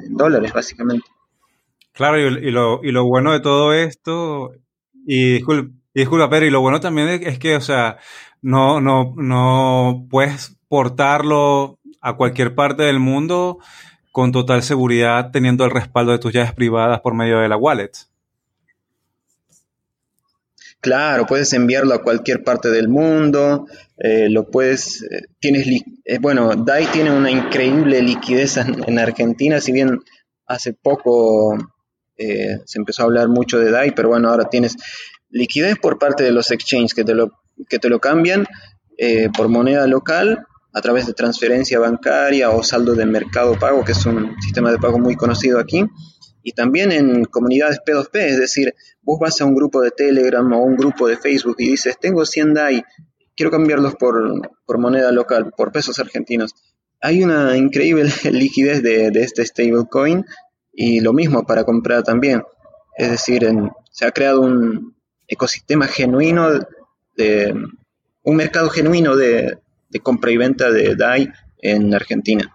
dólares, 0.10 0.54
básicamente. 0.54 1.06
Claro, 1.92 2.18
y, 2.18 2.50
lo, 2.50 2.82
y, 2.82 2.92
lo, 2.92 3.06
bueno 3.06 3.34
de 3.34 3.42
todo 3.42 3.74
esto, 3.74 4.54
y 5.06 5.34
disculpa, 5.34 5.76
y 5.94 6.00
disculpa, 6.00 6.30
pero 6.30 6.46
y 6.46 6.50
lo 6.50 6.62
bueno 6.62 6.80
también 6.80 7.10
es 7.10 7.38
que, 7.38 7.56
o 7.56 7.62
sea, 7.62 7.98
no, 8.42 8.80
no, 8.80 9.14
no 9.18 10.08
puedes 10.10 10.58
portarlo 10.70 11.78
a 12.00 12.16
cualquier 12.16 12.56
parte 12.56 12.84
del 12.84 13.00
mundo 13.00 13.60
con 14.12 14.32
total 14.32 14.64
seguridad 14.64 15.32
teniendo 15.32 15.66
el 15.66 15.72
respaldo 15.72 16.14
de 16.14 16.20
tus 16.20 16.32
llaves 16.32 16.54
privadas 16.54 17.02
por 17.02 17.14
medio 17.14 17.40
de 17.40 17.50
la 17.50 17.58
wallet. 17.58 17.92
Claro, 20.82 21.26
puedes 21.26 21.52
enviarlo 21.52 21.94
a 21.94 22.02
cualquier 22.02 22.44
parte 22.44 22.70
del 22.70 22.88
mundo, 22.88 23.68
eh, 24.02 24.30
lo 24.30 24.50
puedes, 24.50 25.04
eh, 25.04 25.24
tienes, 25.40 25.68
eh, 26.06 26.20
bueno, 26.20 26.56
DAI 26.56 26.88
tiene 26.88 27.12
una 27.12 27.30
increíble 27.30 28.02
liquidez 28.02 28.56
en, 28.58 28.98
Argentina, 28.98 29.60
si 29.60 29.74
bien 29.74 30.00
hace 30.46 30.74
poco 30.74 31.58
se 32.18 32.78
empezó 32.78 33.04
a 33.04 33.06
hablar 33.06 33.30
mucho 33.30 33.60
de 33.60 33.72
DAI, 33.72 33.92
pero 33.92 34.10
bueno, 34.10 34.30
ahora 34.30 34.50
tienes 34.50 34.76
liquidez 35.30 35.78
por 35.78 35.98
parte 35.98 36.26
de 36.26 36.34
los 36.34 36.52
exchanges 36.52 36.94
que 36.94 37.06
te 37.06 37.14
lo, 37.14 37.32
que 37.70 37.80
te 37.80 37.88
lo 37.88 38.00
cambian 38.00 38.46
por 39.38 39.48
moneda 39.48 39.88
local 39.88 40.46
a 40.74 40.82
través 40.82 41.08
de 41.08 41.14
transferencia 41.14 41.80
bancaria 41.80 42.50
o 42.50 42.62
saldo 42.62 42.94
de 42.94 43.06
mercado 43.06 43.58
pago, 43.58 43.86
que 43.86 43.94
es 43.94 44.06
un 44.06 44.36
sistema 44.42 44.70
de 44.70 44.80
pago 44.80 45.00
muy 45.00 45.16
conocido 45.16 45.60
aquí 45.60 45.86
y 46.44 46.54
también 46.54 46.92
en 46.92 47.26
comunidades 47.26 47.80
P2P, 47.86 48.20
es 48.20 48.40
decir, 48.40 48.74
vos 49.02 49.20
vas 49.20 49.40
a 49.42 49.46
un 49.46 49.56
grupo 49.56 49.82
de 49.82 49.92
Telegram 49.92 50.52
o 50.54 50.64
un 50.64 50.76
grupo 50.76 51.08
de 51.08 51.18
Facebook 51.18 51.56
y 51.60 51.70
dices, 51.70 51.98
tengo 52.00 52.26
100 52.26 52.54
DAI, 52.54 52.84
quiero 53.40 53.52
cambiarlos 53.52 53.96
por, 53.96 54.80
moneda 54.80 55.14
local, 55.14 55.54
por 55.56 55.72
pesos 55.72 55.98
argentinos. 55.98 56.54
Hay 57.00 57.24
una 57.24 57.56
increíble 57.56 58.12
liquidez 58.34 58.84
de, 58.84 59.12
de 59.12 59.22
este 59.22 59.46
stablecoin 59.46 60.26
y 60.74 61.00
lo 61.00 61.14
mismo 61.14 61.46
para 61.48 61.64
comprar 61.64 62.04
también. 62.04 62.44
Es 62.98 63.12
decir, 63.12 63.50
se 63.92 64.06
ha 64.06 64.12
creado 64.12 64.42
un 64.42 64.94
ecosistema 65.26 65.88
genuino, 65.88 66.50
de, 67.16 67.56
un 68.24 68.36
mercado 68.36 68.70
genuino 68.70 69.16
de, 69.16 69.58
de 69.88 70.00
compra 70.02 70.32
y 70.32 70.38
venta 70.38 70.70
de 70.70 70.98
DAI 70.98 71.32
en 71.62 71.96
Argentina. 71.96 72.54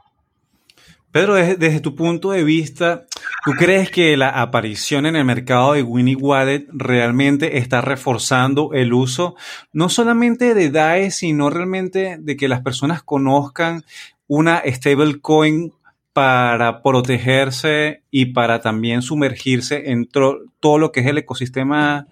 Pedro, 1.15 1.35
desde, 1.35 1.79
tu 1.79 1.95
punto 1.95 2.33
de 2.33 2.43
vista, 2.43 3.07
¿tú 3.45 3.53
crees 3.53 3.89
que 3.89 4.17
la 4.17 4.31
aparición 4.31 5.07
en 5.07 5.15
el 5.15 5.25
mercado 5.25 5.75
de 5.75 5.85
Winnie 5.85 6.17
Wallet 6.17 6.67
realmente 6.73 7.59
está 7.59 7.81
reforzando 7.81 8.73
el 8.73 8.93
uso 8.93 9.37
no 9.73 9.89
solamente 9.89 10.55
de 10.55 10.73
DAE, 10.73 11.13
sino 11.13 11.51
realmente 11.51 12.17
de 12.19 12.37
que 12.37 12.49
las 12.49 12.63
personas 12.63 13.05
conozcan 13.05 13.85
una 14.27 14.61
stablecoin 14.67 15.73
para 16.13 16.83
protegerse 16.83 18.03
y 18.11 18.33
para 18.33 18.61
también 18.61 19.01
sumergirse 19.01 19.93
en 19.93 20.09
todo 20.09 20.79
lo 20.79 20.91
que 20.91 20.99
es 20.99 21.07
el 21.07 21.19
ecosistema 21.19 22.09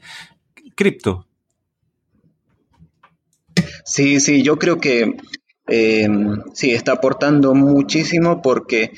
cripto? 0.77 1.27
Sí, 3.85 4.21
sí, 4.21 4.45
yo 4.45 4.61
creo 4.61 4.79
que 4.79 5.17
eh, 5.69 6.09
sí, 6.55 6.73
está 6.73 6.93
aportando 6.93 7.55
muchísimo 7.55 8.43
porque 8.43 8.93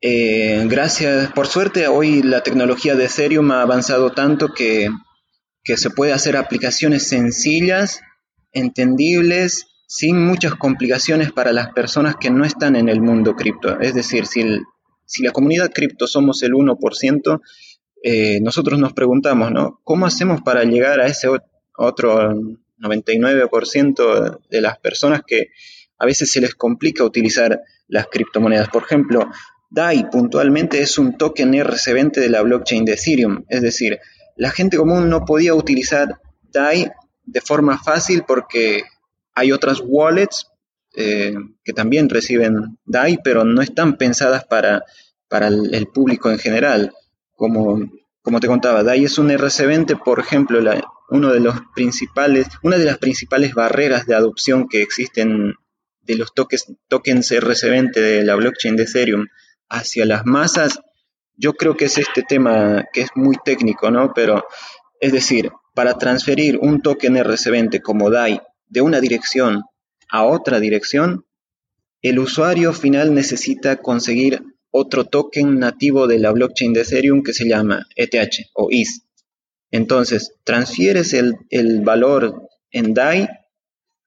eh, 0.00 0.64
gracias, 0.68 1.32
por 1.32 1.48
suerte 1.48 1.88
hoy 1.88 2.22
la 2.22 2.42
tecnología 2.42 2.94
de 2.94 3.06
Ethereum 3.06 3.50
ha 3.50 3.62
avanzado 3.62 4.12
tanto 4.12 4.52
que, 4.54 4.88
se 5.64 5.90
puede 5.90 6.14
hacer 6.14 6.38
aplicaciones 6.38 7.08
sencillas 7.08 8.00
entendibles 8.52 9.66
sin 9.86 10.24
muchas 10.24 10.54
complicaciones 10.54 11.30
para 11.30 11.52
las 11.52 11.74
personas 11.74 12.16
que 12.16 12.30
no 12.30 12.46
están 12.46 12.74
en 12.74 12.88
el 12.88 13.02
mundo 13.02 13.36
cripto. 13.36 13.78
Es 13.78 13.92
decir, 13.92 14.24
si, 14.24 14.44
si 15.04 15.22
la 15.22 15.32
comunidad 15.32 15.70
cripto 15.70 16.06
somos 16.06 16.42
el 16.42 16.52
1%, 16.52 17.40
eh, 18.02 18.40
nosotros 18.40 18.78
nos 18.78 18.94
preguntamos, 18.94 19.50
¿no? 19.50 19.80
¿Cómo 19.84 20.06
hacemos 20.06 20.40
para 20.40 20.64
llegar 20.64 21.00
a 21.00 21.06
ese 21.06 21.28
otro 21.76 22.32
99% 22.78 24.40
de 24.48 24.60
las 24.62 24.78
personas 24.78 25.20
que 25.26 25.48
a 25.98 26.06
veces 26.06 26.30
se 26.30 26.40
les 26.40 26.54
complica 26.54 27.04
utilizar 27.04 27.60
las 27.86 28.06
criptomonedas? 28.06 28.68
Por 28.68 28.84
ejemplo, 28.84 29.30
DAI 29.70 30.10
puntualmente 30.10 30.80
es 30.80 30.98
un 30.98 31.16
token 31.16 31.52
RC20 31.52 32.12
de 32.12 32.28
la 32.28 32.42
blockchain 32.42 32.84
de 32.84 32.92
Ethereum. 32.92 33.44
Es 33.48 33.62
decir, 33.62 33.98
la 34.36 34.50
gente 34.50 34.76
común 34.76 35.08
no 35.10 35.24
podía 35.24 35.54
utilizar 35.54 36.20
DAI 36.52 36.90
de 37.24 37.40
forma 37.40 37.78
fácil 37.78 38.24
porque 38.26 38.84
hay 39.34 39.52
otras 39.52 39.82
wallets 39.84 40.46
eh, 40.96 41.34
que 41.62 41.72
también 41.72 42.08
reciben 42.08 42.78
DAI, 42.86 43.18
pero 43.22 43.44
no 43.44 43.60
están 43.60 43.96
pensadas 43.96 44.44
para, 44.44 44.84
para 45.28 45.48
el, 45.48 45.86
público 45.92 46.30
en 46.30 46.38
general. 46.38 46.92
Como, 47.34 47.90
como 48.22 48.40
te 48.40 48.46
contaba, 48.46 48.82
DAI 48.82 49.04
es 49.04 49.18
un 49.18 49.28
RC20, 49.28 50.02
por 50.02 50.18
ejemplo, 50.18 50.60
uno 51.10 51.32
de 51.32 51.40
los 51.40 51.56
principales, 51.74 52.48
una 52.62 52.78
de 52.78 52.84
las 52.84 52.98
principales 52.98 53.54
barreras 53.54 54.06
de 54.06 54.14
adopción 54.14 54.66
que 54.68 54.82
existen 54.82 55.54
de 56.08 56.16
los 56.16 56.34
tokens, 56.34 56.72
tokens 56.88 57.30
RC20 57.30 57.92
de 57.92 58.24
la 58.24 58.34
blockchain 58.34 58.74
de 58.74 58.84
Ethereum 58.84 59.26
hacia 59.68 60.06
las 60.06 60.24
masas, 60.24 60.80
yo 61.36 61.52
creo 61.52 61.76
que 61.76 61.84
es 61.84 61.98
este 61.98 62.22
tema 62.22 62.86
que 62.92 63.02
es 63.02 63.10
muy 63.14 63.36
técnico, 63.44 63.90
¿no? 63.90 64.12
Pero, 64.14 64.44
es 65.00 65.12
decir, 65.12 65.50
para 65.74 65.98
transferir 65.98 66.58
un 66.60 66.82
token 66.82 67.14
RC20 67.16 67.80
como 67.82 68.10
DAI 68.10 68.40
de 68.66 68.80
una 68.80 69.00
dirección 69.00 69.62
a 70.10 70.24
otra 70.24 70.58
dirección, 70.58 71.26
el 72.00 72.18
usuario 72.18 72.72
final 72.72 73.14
necesita 73.14 73.76
conseguir 73.76 74.42
otro 74.70 75.04
token 75.04 75.58
nativo 75.58 76.06
de 76.06 76.18
la 76.18 76.32
blockchain 76.32 76.72
de 76.72 76.80
Ethereum 76.80 77.22
que 77.22 77.34
se 77.34 77.46
llama 77.46 77.86
ETH 77.94 78.50
o 78.54 78.68
ETH. 78.70 79.04
Entonces, 79.70 80.32
transfieres 80.44 81.12
el, 81.12 81.36
el 81.50 81.82
valor 81.82 82.48
en 82.70 82.94
DAI 82.94 83.28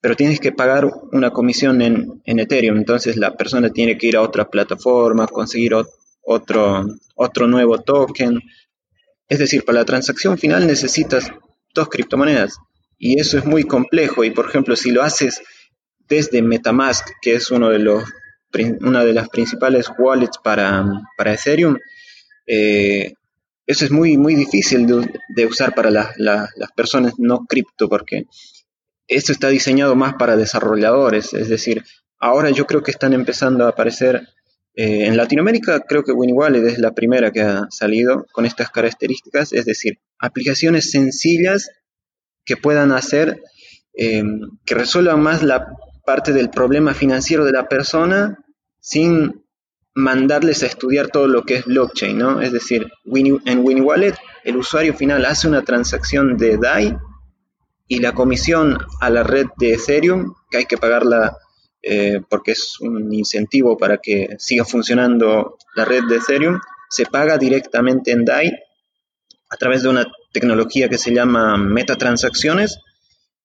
pero 0.02 0.16
tienes 0.16 0.40
que 0.40 0.52
pagar 0.52 0.86
una 1.12 1.30
comisión 1.30 1.82
en, 1.82 2.22
Ethereum. 2.26 2.78
Entonces 2.78 3.18
la 3.18 3.38
persona 3.38 3.70
tiene 3.70 3.98
que 3.98 4.08
ir 4.08 4.18
a 4.18 4.22
otra 4.22 4.50
plataforma, 4.50 5.28
conseguir 5.28 5.76
otro, 6.24 6.88
otro 7.16 7.48
nuevo 7.48 7.80
token. 7.82 8.42
Es 9.30 9.40
decir, 9.40 9.64
para 9.64 9.80
la 9.80 9.86
transacción 9.86 10.40
final 10.40 10.66
necesitas 10.66 11.32
dos 11.76 11.88
criptomonedas. 11.88 12.58
Y 12.98 13.20
eso 13.20 13.38
es 13.38 13.46
muy 13.46 13.64
complejo. 13.64 14.24
Y 14.24 14.32
por 14.32 14.48
ejemplo, 14.48 14.76
si 14.76 14.90
lo 14.90 15.04
haces 15.04 15.42
desde 16.00 16.42
Metamask, 16.42 17.08
que 17.22 17.36
es 17.36 17.52
uno 17.52 17.70
de 17.70 17.80
los, 17.80 18.04
una 18.82 19.06
de 19.06 19.14
las 19.14 19.30
principales 19.30 19.88
wallets 20.00 20.40
para, 20.44 20.84
Ethereum, 21.20 21.78
eh, 22.48 23.14
eso 23.68 23.86
es 23.86 23.92
muy, 23.92 24.18
muy 24.18 24.34
difícil 24.34 24.88
de, 25.30 25.46
usar 25.46 25.76
para 25.76 25.92
las 25.92 26.72
personas 26.76 27.14
no 27.20 27.46
cripto, 27.46 27.88
porque 27.88 28.26
esto 29.12 29.32
está 29.32 29.50
diseñado 29.50 29.96
más 29.96 30.16
para 30.16 30.38
desarrolladores, 30.38 31.34
es 31.34 31.50
decir, 31.50 31.84
ahora 32.18 32.50
yo 32.50 32.66
creo 32.66 32.82
que 32.82 32.92
están 32.92 33.14
empezando 33.14 33.66
a 33.66 33.70
aparecer 33.70 34.28
eh, 34.74 35.06
en 35.06 35.18
Latinoamérica, 35.18 35.82
creo 35.82 36.04
que 36.04 36.14
WinWallet 36.14 36.66
es 36.66 36.80
la 36.80 36.94
primera 36.94 37.32
que 37.32 37.42
ha 37.42 37.68
salido 37.70 38.26
con 38.32 38.46
estas 38.46 38.70
características, 38.70 39.52
es 39.52 39.66
decir, 39.66 40.00
aplicaciones 40.18 40.92
sencillas 40.92 41.70
que 42.46 42.56
puedan 42.56 42.94
hacer 42.94 43.42
eh, 43.94 44.24
que 44.66 44.76
resuelvan 44.76 45.22
más 45.22 45.44
la 45.44 45.68
parte 46.06 46.32
del 46.32 46.50
problema 46.50 46.94
financiero 46.94 47.44
de 47.44 47.52
la 47.52 47.68
persona 47.68 48.40
sin 48.80 49.44
mandarles 49.94 50.64
a 50.64 50.68
estudiar 50.68 51.10
todo 51.10 51.28
lo 51.28 51.44
que 51.44 51.56
es 51.56 51.66
blockchain, 51.66 52.18
¿no? 52.18 52.42
Es 52.42 52.54
decir, 52.54 52.88
en 53.04 53.60
WinWallet 53.60 54.16
el 54.46 54.56
usuario 54.56 54.94
final 54.94 55.26
hace 55.26 55.50
una 55.50 55.64
transacción 55.64 56.38
de 56.38 56.58
DAI 56.58 56.98
y 57.92 58.00
la 58.00 58.14
comisión 58.14 58.78
a 59.02 59.10
la 59.10 59.22
red 59.22 59.48
de 59.58 59.74
Ethereum, 59.74 60.34
que 60.50 60.60
hay 60.60 60.66
que 60.66 60.78
pagarla 60.78 61.36
eh, 61.82 62.22
porque 62.30 62.54
es 62.54 62.80
un 62.80 63.14
incentivo 63.14 63.78
para 63.78 63.98
que 63.98 64.30
siga 64.40 64.64
funcionando 64.64 65.58
la 65.76 65.84
red 65.84 66.06
de 66.06 66.16
Ethereum, 66.16 66.58
se 66.90 67.06
paga 67.06 67.38
directamente 67.38 68.12
en 68.12 68.24
DAI 68.24 68.50
a 69.50 69.58
través 69.58 69.84
de 69.84 69.90
una 69.90 70.06
tecnología 70.32 70.88
que 70.88 70.98
se 70.98 71.14
llama 71.14 71.58
metatransacciones 71.58 72.80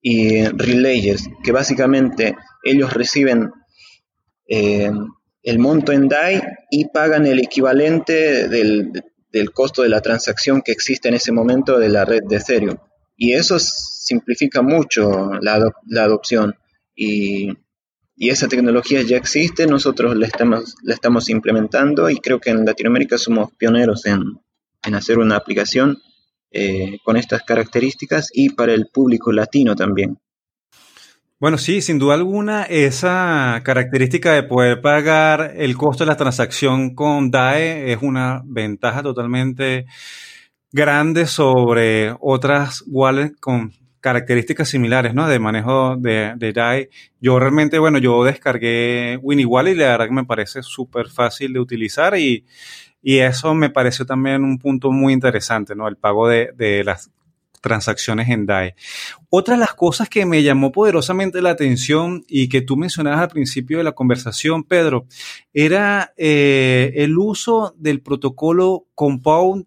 y 0.00 0.44
relayers, 0.44 1.28
que 1.42 1.50
básicamente 1.50 2.36
ellos 2.62 2.92
reciben 2.92 3.50
eh, 4.46 4.92
el 5.42 5.58
monto 5.58 5.90
en 5.90 6.06
DAI 6.06 6.40
y 6.70 6.84
pagan 6.90 7.26
el 7.26 7.40
equivalente 7.40 8.46
del, 8.46 8.92
del 9.32 9.50
costo 9.50 9.82
de 9.82 9.88
la 9.88 10.02
transacción 10.02 10.62
que 10.62 10.70
existe 10.70 11.08
en 11.08 11.14
ese 11.14 11.32
momento 11.32 11.80
de 11.80 11.88
la 11.88 12.04
red 12.04 12.22
de 12.28 12.36
Ethereum. 12.36 12.76
Y 13.16 13.32
eso 13.32 13.58
simplifica 13.58 14.62
mucho 14.62 15.30
la, 15.40 15.72
la 15.86 16.02
adopción 16.02 16.54
y, 16.94 17.50
y, 18.14 18.30
esa 18.30 18.48
tecnología 18.48 19.02
ya 19.02 19.16
existe, 19.16 19.66
nosotros 19.66 20.16
la 20.16 20.26
estamos, 20.26 20.76
la 20.82 20.94
estamos 20.94 21.28
implementando 21.28 22.08
y 22.10 22.18
creo 22.18 22.40
que 22.40 22.50
en 22.50 22.64
Latinoamérica 22.64 23.18
somos 23.18 23.52
pioneros 23.52 24.06
en, 24.06 24.22
en 24.84 24.94
hacer 24.94 25.18
una 25.18 25.36
aplicación 25.36 25.98
eh, 26.50 26.98
con 27.04 27.16
estas 27.16 27.42
características 27.42 28.30
y 28.32 28.50
para 28.50 28.72
el 28.72 28.86
público 28.86 29.32
latino 29.32 29.74
también. 29.74 30.18
Bueno, 31.38 31.58
sí, 31.58 31.82
sin 31.82 31.98
duda 31.98 32.14
alguna, 32.14 32.62
esa 32.62 33.60
característica 33.62 34.32
de 34.32 34.42
poder 34.42 34.80
pagar 34.80 35.52
el 35.56 35.76
costo 35.76 36.04
de 36.04 36.08
la 36.08 36.16
transacción 36.16 36.94
con 36.94 37.30
DAE 37.30 37.92
es 37.92 37.98
una 38.00 38.42
ventaja 38.46 39.02
totalmente 39.02 39.84
grande 40.76 41.26
sobre 41.26 42.14
otras 42.20 42.84
wallets 42.86 43.34
con 43.40 43.72
características 44.00 44.68
similares, 44.68 45.14
¿no? 45.14 45.26
De 45.26 45.38
manejo 45.38 45.96
de, 45.96 46.34
de 46.36 46.52
DAI. 46.52 46.90
Yo 47.18 47.40
realmente, 47.40 47.78
bueno, 47.78 47.96
yo 47.98 48.22
descargué 48.24 49.18
Winnie 49.22 49.46
Wallet 49.46 49.72
y 49.72 49.76
la 49.76 49.86
verdad 49.86 50.06
que 50.06 50.12
me 50.12 50.26
parece 50.26 50.62
súper 50.62 51.08
fácil 51.08 51.54
de 51.54 51.60
utilizar 51.60 52.16
y, 52.18 52.44
y, 53.02 53.18
eso 53.18 53.54
me 53.54 53.70
pareció 53.70 54.04
también 54.04 54.44
un 54.44 54.58
punto 54.58 54.92
muy 54.92 55.14
interesante, 55.14 55.74
¿no? 55.74 55.88
El 55.88 55.96
pago 55.96 56.28
de, 56.28 56.50
de 56.54 56.84
las 56.84 57.10
transacciones 57.62 58.28
en 58.28 58.44
DAI. 58.44 58.74
Otra 59.30 59.54
de 59.54 59.60
las 59.60 59.72
cosas 59.74 60.10
que 60.10 60.26
me 60.26 60.42
llamó 60.42 60.72
poderosamente 60.72 61.40
la 61.40 61.50
atención 61.50 62.22
y 62.28 62.50
que 62.50 62.60
tú 62.60 62.76
mencionabas 62.76 63.20
al 63.20 63.28
principio 63.28 63.78
de 63.78 63.84
la 63.84 63.92
conversación, 63.92 64.62
Pedro, 64.62 65.06
era 65.54 66.12
eh, 66.18 66.92
el 66.96 67.16
uso 67.16 67.74
del 67.78 68.02
protocolo 68.02 68.84
Compound 68.94 69.66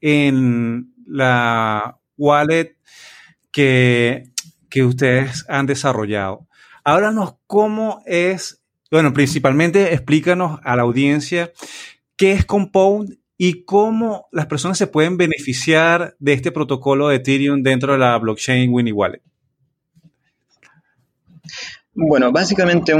en 0.00 0.94
la 1.06 1.98
wallet 2.16 2.76
que, 3.50 4.30
que 4.68 4.84
ustedes 4.84 5.44
han 5.48 5.66
desarrollado. 5.66 6.46
Háblanos 6.84 7.34
cómo 7.46 8.02
es, 8.06 8.62
bueno, 8.90 9.12
principalmente 9.12 9.92
explícanos 9.92 10.60
a 10.64 10.76
la 10.76 10.82
audiencia 10.82 11.52
qué 12.16 12.32
es 12.32 12.44
Compound 12.44 13.18
y 13.36 13.64
cómo 13.64 14.28
las 14.32 14.46
personas 14.46 14.76
se 14.76 14.86
pueden 14.86 15.16
beneficiar 15.16 16.14
de 16.18 16.34
este 16.34 16.52
protocolo 16.52 17.08
de 17.08 17.16
Ethereum 17.16 17.62
dentro 17.62 17.94
de 17.94 17.98
la 17.98 18.18
blockchain 18.18 18.70
Winnie 18.70 18.92
Wallet. 18.92 19.22
Bueno, 21.94 22.30
básicamente 22.32 22.94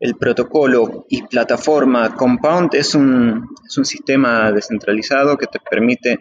el 0.00 0.16
protocolo 0.16 1.06
y 1.08 1.22
plataforma 1.22 2.16
Compound 2.16 2.74
es 2.74 2.94
un, 2.94 3.48
es 3.64 3.78
un 3.78 3.84
sistema 3.84 4.50
descentralizado 4.50 5.36
que 5.36 5.46
te 5.46 5.60
permite 5.60 6.18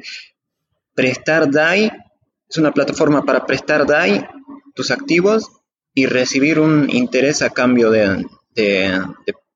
prestar 0.94 1.50
DAI 1.50 1.92
es 2.50 2.58
una 2.58 2.72
plataforma 2.72 3.24
para 3.24 3.46
prestar 3.46 3.86
DAI, 3.86 4.28
tus 4.74 4.90
activos, 4.90 5.52
y 5.94 6.08
recibir 6.08 6.60
un 6.60 6.90
interés 6.90 7.42
a 7.42 7.52
cambio 7.52 7.92
de, 7.92 8.26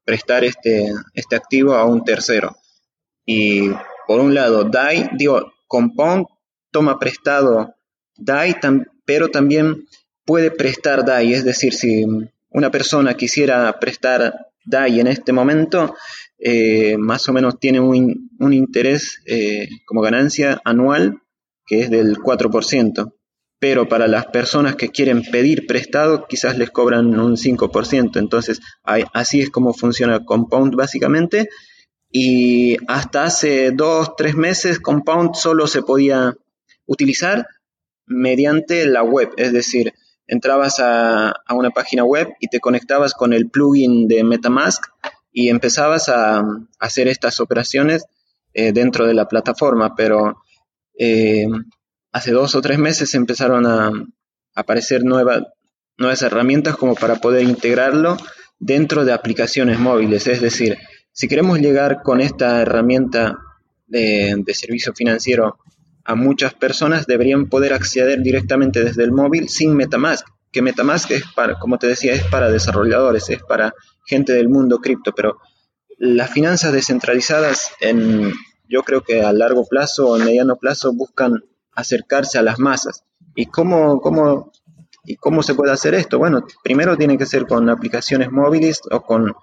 prestar 0.05 0.43
este, 0.43 0.91
este 1.13 1.35
activo 1.35 1.73
a 1.73 1.85
un 1.85 2.03
tercero. 2.03 2.55
Y 3.25 3.69
por 4.07 4.19
un 4.19 4.35
lado, 4.35 4.63
DAI, 4.63 5.09
digo, 5.13 5.53
Compound 5.67 6.27
toma 6.69 6.99
prestado 6.99 7.73
DAI, 8.15 8.57
pero 9.05 9.29
también 9.29 9.87
puede 10.23 10.51
prestar 10.51 11.03
DAI, 11.03 11.33
es 11.33 11.43
decir, 11.43 11.73
si 11.73 12.05
una 12.53 12.71
persona 12.71 13.15
quisiera 13.15 13.79
prestar 13.79 14.33
DAI 14.65 14.99
en 14.99 15.07
este 15.07 15.33
momento, 15.33 15.95
eh, 16.39 16.97
más 16.97 17.27
o 17.29 17.33
menos 17.33 17.59
tiene 17.59 17.79
un, 17.79 18.29
un 18.39 18.53
interés 18.53 19.21
eh, 19.25 19.67
como 19.85 20.01
ganancia 20.01 20.61
anual 20.63 21.21
que 21.65 21.81
es 21.81 21.89
del 21.89 22.17
4%, 22.17 23.13
pero 23.59 23.87
para 23.87 24.07
las 24.07 24.25
personas 24.25 24.75
que 24.75 24.89
quieren 24.89 25.23
pedir 25.23 25.65
prestado 25.67 26.25
quizás 26.27 26.57
les 26.57 26.69
cobran 26.69 27.17
un 27.17 27.37
5%, 27.37 28.17
entonces 28.17 28.59
así 28.83 29.41
es 29.41 29.49
como 29.49 29.73
funciona 29.73 30.25
Compound 30.25 30.75
básicamente, 30.75 31.49
y 32.11 32.77
hasta 32.87 33.23
hace 33.23 33.71
dos, 33.71 34.15
tres 34.17 34.35
meses 34.35 34.79
Compound 34.79 35.35
solo 35.35 35.67
se 35.67 35.81
podía 35.81 36.35
utilizar 36.85 37.47
mediante 38.05 38.85
la 38.85 39.03
web, 39.03 39.31
es 39.37 39.53
decir, 39.53 39.93
entrabas 40.27 40.79
a, 40.79 41.33
una 41.49 41.71
página 41.71 42.03
web 42.03 42.29
y 42.39 42.47
te 42.47 42.59
conectabas 42.59 43.13
con 43.13 43.33
el 43.33 43.49
plugin 43.49 44.07
de 44.07 44.23
Metamask 44.23 44.85
y 45.31 45.49
empezabas 45.49 46.09
a, 46.09 46.43
hacer 46.79 47.07
estas 47.07 47.39
operaciones 47.39 48.05
eh, 48.53 48.71
dentro 48.71 49.07
de 49.07 49.13
la 49.13 49.27
plataforma, 49.27 49.95
pero 49.95 50.37
eh, 50.97 51.47
hace 52.11 52.31
dos 52.31 52.55
o 52.55 52.61
tres 52.61 52.77
meses 52.77 53.13
empezaron 53.15 53.65
a, 53.65 53.91
aparecer 54.55 55.03
nuevas 55.03 56.21
herramientas 56.21 56.75
como 56.75 56.93
para 56.93 57.15
poder 57.15 57.41
integrarlo 57.43 58.17
dentro 58.59 59.03
de 59.03 59.13
aplicaciones 59.13 59.79
móviles. 59.79 60.27
Es 60.27 60.41
decir, 60.41 60.77
si 61.11 61.27
queremos 61.27 61.59
llegar 61.59 62.01
con 62.03 62.21
esta 62.21 62.61
herramienta 62.61 63.37
de, 63.87 64.43
servicio 64.53 64.93
financiero 64.93 65.59
a 66.05 66.15
muchas 66.15 66.53
personas, 66.53 67.05
deberían 67.05 67.47
poder 67.47 67.73
acceder 67.73 68.21
directamente 68.21 68.83
desde 68.83 69.03
el 69.03 69.11
móvil 69.11 69.49
sin 69.49 69.75
Metamask. 69.75 70.27
Que 70.51 70.61
Metamask 70.61 71.09
es 71.11 71.23
para, 71.35 71.57
como 71.59 71.79
te 71.79 71.87
decía, 71.87 72.13
es 72.13 72.23
para 72.25 72.49
desarrolladores, 72.49 73.29
es 73.29 73.41
para 73.41 73.73
gente 74.05 74.33
del 74.33 74.49
mundo 74.49 74.79
cripto, 74.79 75.13
pero 75.15 75.39
las 75.97 76.31
finanzas 76.31 76.73
descentralizadas, 76.73 77.71
en, 77.79 78.33
yo 78.67 78.83
creo 78.83 79.01
que 79.01 79.21
a 79.21 79.31
largo 79.31 79.65
plazo 79.65 80.09
o 80.09 80.17
mediano 80.17 80.57
plazo 80.57 80.93
buscan 80.93 81.43
acercarse 81.73 82.37
a 82.37 82.43
las 82.43 82.59
masas. 82.59 83.03
¿Y 83.35 83.47
cómo, 83.47 83.99
cómo, 84.01 84.51
¿Y 85.05 85.15
cómo 85.17 85.43
se 85.43 85.55
puede 85.55 85.71
hacer 85.71 85.93
esto? 85.95 86.17
Bueno, 86.17 86.45
primero 86.63 86.97
tiene 86.97 87.17
que 87.17 87.25
ser 87.25 87.45
con 87.45 87.69
aplicaciones 87.69 88.31
móviles 88.31 88.81
o 88.89 89.01
con, 89.01 89.33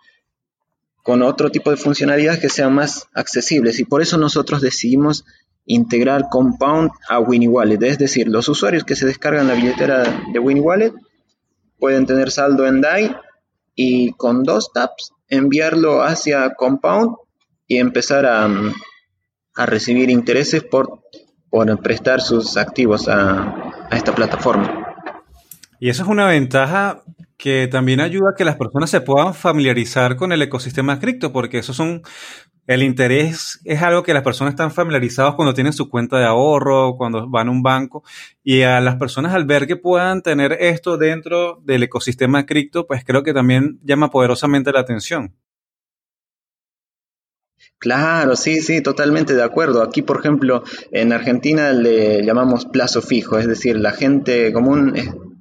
con 1.02 1.22
otro 1.22 1.50
tipo 1.50 1.70
de 1.70 1.76
funcionalidades 1.76 2.40
que 2.40 2.48
sean 2.48 2.74
más 2.74 3.08
accesibles. 3.14 3.78
Y 3.78 3.84
por 3.84 4.00
eso 4.00 4.16
nosotros 4.16 4.62
decidimos 4.62 5.24
integrar 5.66 6.28
Compound 6.30 6.90
a 7.08 7.20
Winnie 7.20 7.48
Wallet. 7.48 7.82
Es 7.82 7.98
decir, 7.98 8.28
los 8.28 8.48
usuarios 8.48 8.84
que 8.84 8.96
se 8.96 9.06
descargan 9.06 9.46
la 9.46 9.54
billetera 9.54 10.04
de 10.32 10.38
Winnie 10.38 10.62
Wallet 10.62 10.92
pueden 11.78 12.06
tener 12.06 12.30
saldo 12.30 12.66
en 12.66 12.80
DAI 12.80 13.16
y 13.74 14.12
con 14.12 14.42
dos 14.42 14.72
taps 14.72 15.12
enviarlo 15.28 16.02
hacia 16.02 16.54
Compound 16.54 17.16
y 17.66 17.78
empezar 17.78 18.26
a, 18.26 18.48
a 19.54 19.66
recibir 19.66 20.10
intereses 20.10 20.62
por, 20.64 21.00
prestar 21.82 22.20
sus 22.20 22.56
activos 22.56 23.08
a, 23.08 23.86
a 23.90 23.96
esta 23.96 24.14
plataforma. 24.14 24.86
Y 25.78 25.88
eso 25.88 26.02
es 26.02 26.08
una 26.08 26.26
ventaja 26.26 27.02
que 27.40 27.68
también 27.68 28.00
ayuda 28.00 28.30
a 28.30 28.34
que 28.36 28.44
las 28.44 28.56
personas 28.56 28.90
se 28.90 29.00
puedan 29.00 29.32
familiarizar 29.32 30.16
con 30.16 30.30
el 30.30 30.42
ecosistema 30.42 31.00
cripto, 31.00 31.32
porque 31.32 31.58
eso 31.58 31.72
son, 31.72 32.02
el 32.70 32.84
interés 32.84 33.58
es 33.64 33.82
algo 33.82 34.04
que 34.04 34.14
las 34.14 34.22
personas 34.22 34.52
están 34.52 34.70
familiarizados 34.70 35.34
cuando 35.34 35.54
tienen 35.54 35.72
su 35.72 35.90
cuenta 35.90 36.18
de 36.18 36.24
ahorro, 36.24 36.94
cuando 36.96 37.28
van 37.28 37.48
a 37.48 37.50
un 37.50 37.64
banco, 37.64 38.04
y 38.44 38.62
a 38.62 38.80
las 38.80 38.94
personas 38.94 39.34
al 39.34 39.44
ver 39.44 39.66
que 39.66 39.74
puedan 39.74 40.22
tener 40.22 40.52
esto 40.52 40.96
dentro 40.96 41.60
del 41.64 41.82
ecosistema 41.82 42.46
cripto, 42.46 42.86
pues 42.86 43.04
creo 43.04 43.24
que 43.24 43.34
también 43.34 43.80
llama 43.82 44.12
poderosamente 44.12 44.70
la 44.70 44.78
atención. 44.78 45.34
Claro, 47.78 48.36
sí, 48.36 48.60
sí, 48.60 48.80
totalmente 48.80 49.34
de 49.34 49.42
acuerdo. 49.42 49.82
Aquí, 49.82 50.02
por 50.02 50.20
ejemplo, 50.20 50.62
en 50.92 51.12
Argentina 51.12 51.72
le 51.72 52.24
llamamos 52.24 52.66
plazo 52.66 53.02
fijo, 53.02 53.36
es 53.36 53.48
decir, 53.48 53.80
la 53.80 53.90
gente 53.90 54.52
común 54.52 54.94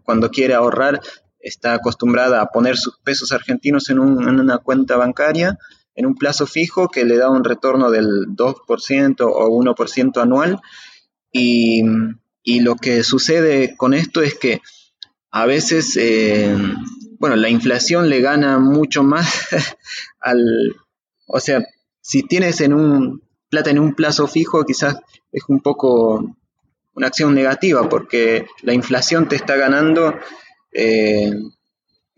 cuando 0.03 0.31
quiere 0.31 0.55
ahorrar 0.55 0.99
está 1.39 1.75
acostumbrada 1.75 2.41
a 2.41 2.47
poner 2.47 2.75
sus 2.75 2.97
pesos 2.99 3.31
argentinos 3.31 3.91
en, 3.91 3.99
una 3.99 4.57
cuenta 4.57 4.97
bancaria 4.97 5.59
en 5.99 6.05
un 6.05 6.15
plazo 6.15 6.47
fijo 6.47 6.88
que 6.88 7.03
le 7.03 7.17
da 7.17 7.29
un 7.29 7.43
retorno 7.43 7.91
del 7.91 8.27
2% 8.29 9.15
o 9.19 9.49
1% 9.49 10.21
anual. 10.21 10.62
Y, 11.29 11.83
lo 12.62 12.77
que 12.77 13.03
sucede 13.03 13.75
con 13.75 13.93
esto 13.93 14.21
es 14.21 14.33
que 14.33 14.62
a 15.29 15.45
veces, 15.45 15.97
eh, 15.97 16.57
bueno, 17.19 17.35
la 17.35 17.49
inflación 17.49 18.09
le 18.09 18.21
gana 18.21 18.59
mucho 18.59 19.03
más 19.03 19.49
al, 20.21 20.41
o 21.27 21.39
sea, 21.41 21.63
si 22.01 22.23
tienes 22.23 22.62
en 22.62 22.73
un 22.73 23.21
plata 23.49 23.69
en 23.69 23.77
un 23.77 23.93
plazo 23.93 24.25
fijo, 24.25 24.63
quizás 24.63 24.95
es 25.33 25.43
un 25.49 25.59
poco 25.59 26.38
una 26.93 27.07
acción 27.07 27.35
negativa 27.35 27.88
porque 27.89 28.47
la 28.63 28.73
inflación 28.73 29.27
te 29.27 29.35
está 29.35 29.57
ganando 29.57 30.15
eh, 30.71 31.33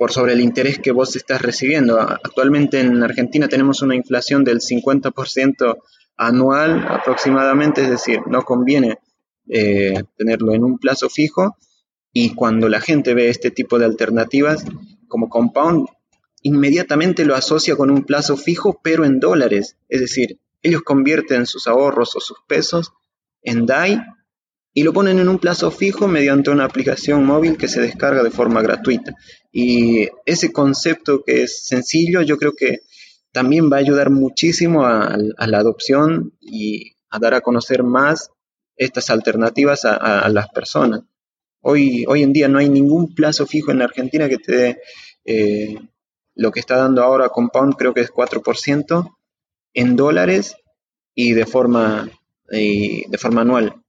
por 0.01 0.11
sobre 0.11 0.33
el 0.33 0.41
interés 0.41 0.79
que 0.79 0.91
vos 0.91 1.15
estás 1.15 1.43
recibiendo. 1.43 1.99
Actualmente 1.99 2.79
en 2.79 3.03
Argentina 3.03 3.47
tenemos 3.47 3.83
una 3.83 3.93
inflación 3.93 4.43
del 4.43 4.59
50% 4.59 5.77
anual 6.17 6.87
aproximadamente, 6.89 7.83
es 7.83 7.89
decir, 7.91 8.21
no 8.25 8.41
conviene 8.41 8.97
eh, 9.47 10.01
tenerlo 10.17 10.55
en 10.55 10.63
un 10.63 10.79
plazo 10.79 11.07
fijo 11.07 11.55
y 12.11 12.33
cuando 12.33 12.67
la 12.67 12.81
gente 12.81 13.13
ve 13.13 13.29
este 13.29 13.51
tipo 13.51 13.77
de 13.77 13.85
alternativas 13.85 14.65
como 15.07 15.29
compound, 15.29 15.87
inmediatamente 16.41 17.23
lo 17.23 17.35
asocia 17.35 17.75
con 17.75 17.91
un 17.91 18.03
plazo 18.03 18.37
fijo 18.37 18.79
pero 18.81 19.05
en 19.05 19.19
dólares, 19.19 19.77
es 19.87 20.01
decir, 20.01 20.39
ellos 20.63 20.81
convierten 20.81 21.45
sus 21.45 21.67
ahorros 21.67 22.15
o 22.15 22.19
sus 22.21 22.39
pesos 22.47 22.91
en 23.43 23.67
DAI 23.67 24.01
y 24.73 24.83
lo 24.83 24.93
ponen 24.93 25.19
en 25.19 25.27
un 25.27 25.39
plazo 25.39 25.69
fijo 25.69 26.07
mediante 26.07 26.49
una 26.49 26.65
aplicación 26.65 27.25
móvil 27.25 27.57
que 27.57 27.67
se 27.67 27.81
descarga 27.81 28.23
de 28.23 28.31
forma 28.31 28.61
gratuita. 28.61 29.13
Y 29.51 30.07
ese 30.25 30.53
concepto 30.53 31.23
que 31.23 31.43
es 31.43 31.65
sencillo, 31.65 32.21
yo 32.21 32.37
creo 32.37 32.53
que 32.53 32.79
también 33.31 33.69
va 33.71 33.77
a 33.77 33.81
ayudar 33.81 34.09
muchísimo 34.09 34.85
a, 34.85 35.17
la 35.17 35.57
adopción 35.57 36.33
y 36.39 36.93
a 37.09 37.19
dar 37.19 37.33
a 37.33 37.41
conocer 37.41 37.83
más 37.83 38.31
estas 38.77 39.09
alternativas 39.09 39.83
a, 39.85 40.27
las 40.29 40.49
personas. 40.49 41.01
Hoy, 41.61 42.05
hoy 42.07 42.23
en 42.23 42.33
día 42.33 42.47
no 42.47 42.57
hay 42.57 42.69
ningún 42.69 43.13
plazo 43.13 43.45
fijo 43.45 43.71
en 43.71 43.81
Argentina 43.81 44.27
que 44.27 44.37
te 44.37 44.55
dé 44.55 44.81
eh, 45.25 45.77
lo 46.33 46.51
que 46.51 46.59
está 46.59 46.77
dando 46.77 47.03
ahora 47.03 47.29
Compound, 47.29 47.75
creo 47.75 47.93
que 47.93 48.01
es 48.01 48.11
4% 48.11 49.15
en 49.73 49.95
dólares 49.95 50.55
y 51.13 51.33
de 51.33 51.45
forma, 51.45 52.09
y 52.49 53.07
de 53.09 53.17
forma 53.17 53.41
anual. 53.41 53.80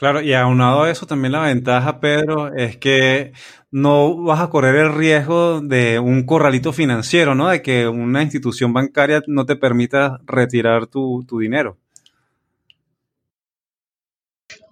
Claro, 0.00 0.22
y 0.22 0.32
aunado 0.32 0.84
a 0.84 0.90
eso 0.90 1.04
también 1.04 1.32
la 1.32 1.42
ventaja, 1.42 2.00
Pedro, 2.00 2.54
es 2.54 2.78
que 2.78 3.34
no 3.70 4.16
vas 4.22 4.40
a 4.40 4.48
correr 4.48 4.76
el 4.76 4.94
riesgo 4.94 5.60
de 5.60 5.98
un 5.98 6.24
corralito 6.24 6.72
financiero, 6.72 7.34
¿no? 7.34 7.50
De 7.50 7.60
que 7.60 7.86
una 7.86 8.22
institución 8.22 8.72
bancaria 8.72 9.20
no 9.26 9.44
te 9.44 9.56
permita 9.56 10.18
retirar 10.24 10.86
tu, 10.86 11.22
dinero. 11.38 11.76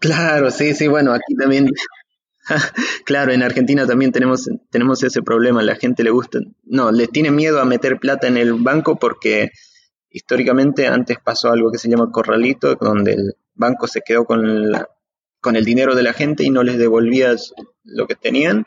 Claro, 0.01 0.51
sí, 0.51 0.75
sí, 0.75 0.89
bueno, 0.89 1.13
aquí 1.13 1.35
también, 1.39 1.69
claro, 3.05 3.31
en 3.31 3.43
Argentina 3.43 3.87
también 3.87 4.13
tenemos, 4.13 4.49
tenemos 4.71 5.03
ese 5.03 5.21
problema, 5.21 5.63
la 5.63 5.77
gente 5.77 6.05
le 6.05 6.11
gusta, 6.11 6.39
no, 6.65 6.91
le 6.91 7.07
tiene 7.07 7.31
miedo 7.31 7.61
a 7.61 7.67
meter 7.67 7.99
plata 7.99 8.29
en 8.29 8.39
el 8.39 8.55
banco 8.55 8.97
porque 8.97 9.51
históricamente 10.09 10.87
antes 10.87 11.19
pasó 11.23 11.53
algo 11.53 11.71
que 11.71 11.77
se 11.77 11.91
llama 11.91 12.11
corralito, 12.11 12.77
donde 12.77 13.13
el 13.13 13.37
banco 13.55 13.87
se 13.87 14.01
quedó 14.01 14.25
con 14.25 14.71
la, 14.73 14.89
con 15.49 15.57
el 15.57 15.65
dinero 15.65 15.95
de 15.95 16.03
la 16.03 16.13
gente 16.13 16.45
y 16.45 16.51
no 16.51 16.63
les 16.63 16.77
devolvías 16.77 17.55
lo 17.83 18.07
que 18.07 18.15
tenían. 18.15 18.67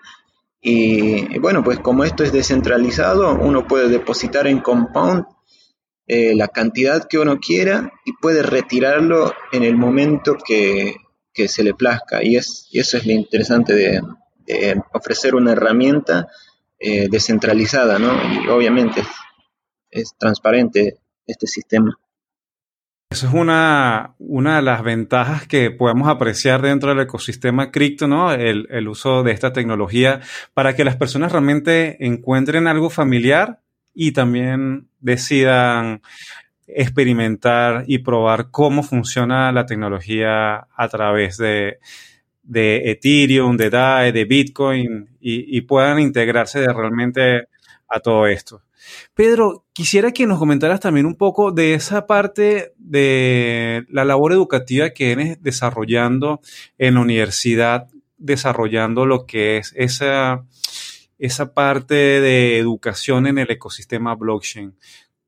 Y, 0.60 1.38
bueno, 1.38 1.64
pues 1.64 1.78
como 1.78 2.04
esto 2.04 2.24
es 2.24 2.34
descentralizado, 2.34 3.36
uno 3.36 3.68
puede 3.68 3.88
depositar 3.88 4.48
en 4.48 4.62
Compound 4.62 5.26
eh, 6.08 6.34
la 6.34 6.48
cantidad 6.48 7.08
que 7.08 7.20
uno 7.20 7.40
quiera 7.40 7.92
y 8.04 8.14
puede 8.14 8.42
retirarlo 8.42 9.32
en 9.52 9.62
el 9.62 9.78
momento 9.78 10.38
que, 10.44 10.96
se 11.48 11.64
le 11.64 11.76
plazca. 11.76 12.24
Y, 12.24 12.36
es, 12.36 12.68
eso 12.74 12.98
es 12.98 13.06
lo 13.06 13.12
interesante 13.12 13.76
de, 13.76 14.02
ofrecer 14.92 15.36
una 15.36 15.52
herramienta 15.52 16.30
eh, 16.80 17.10
descentralizada, 17.12 18.00
¿no? 18.00 18.12
Y 18.44 18.48
obviamente 18.48 19.04
es 19.92 20.16
transparente 20.18 20.98
este 21.28 21.46
sistema. 21.46 21.96
Eso 23.12 23.28
es 23.28 23.34
una, 23.34 24.16
una 24.20 24.56
de 24.56 24.62
las 24.62 24.84
ventajas 24.84 25.46
que 25.46 25.70
podemos 25.70 26.08
apreciar 26.08 26.62
dentro 26.62 26.92
del 26.92 27.02
ecosistema 27.02 27.70
cripto, 27.70 28.08
¿no? 28.08 28.32
El, 28.32 28.68
el, 28.72 28.88
uso 28.88 29.22
de 29.22 29.34
esta 29.34 29.52
tecnología 29.52 30.22
para 30.54 30.78
que 30.78 30.86
las 30.86 30.96
personas 30.96 31.34
realmente 31.34 32.06
encuentren 32.06 32.68
algo 32.68 32.90
familiar 32.90 33.60
y 33.94 34.14
también 34.14 34.88
decidan 35.02 36.02
experimentar 36.68 37.84
y 37.86 37.98
probar 37.98 38.50
cómo 38.50 38.82
funciona 38.82 39.52
la 39.52 39.66
tecnología 39.66 40.68
a 40.74 40.88
través 40.88 41.36
de, 41.36 41.80
de 42.44 42.92
Ethereum, 42.92 43.58
de 43.58 43.70
DAI, 43.72 44.14
de 44.14 44.24
Bitcoin 44.24 45.10
y, 45.20 45.58
y 45.58 45.62
puedan 45.62 46.00
integrarse 46.00 46.66
realmente 46.66 47.50
a 47.90 48.00
todo 48.00 48.26
esto. 48.28 48.62
Pedro, 49.14 49.66
quisiera 49.74 50.12
que 50.12 50.28
nos 50.28 50.40
comentaras 50.40 50.80
también 50.80 51.06
un 51.06 51.16
poco 51.16 51.52
de 51.52 51.74
esa 51.74 52.08
parte 52.08 52.74
de 52.78 53.86
la 53.90 54.06
labor 54.06 54.34
educativa 54.34 54.92
que 54.92 55.16
vienes 55.16 55.42
desarrollando 55.42 56.42
en 56.78 56.96
la 56.96 57.02
universidad, 57.02 57.88
desarrollando 58.18 59.06
lo 59.06 59.26
que 59.26 59.58
es 59.58 59.74
esa, 59.76 60.46
esa 61.18 61.54
parte 61.54 61.96
de 61.96 62.58
educación 62.58 63.28
en 63.28 63.38
el 63.38 63.52
ecosistema 63.52 64.16
blockchain. 64.16 64.76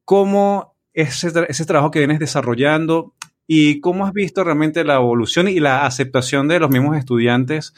¿Cómo 0.05 0.75
ese, 0.93 1.31
ese 1.47 1.65
trabajo 1.65 1.91
que 1.91 1.99
vienes 1.99 2.19
desarrollando 2.19 3.13
y 3.47 3.81
cómo 3.81 4.05
has 4.05 4.13
visto 4.13 4.43
realmente 4.43 4.83
la 4.83 4.95
evolución 4.95 5.47
y 5.47 5.59
la 5.59 5.85
aceptación 5.85 6.47
de 6.47 6.59
los 6.59 6.69
mismos 6.69 6.97
estudiantes 6.97 7.73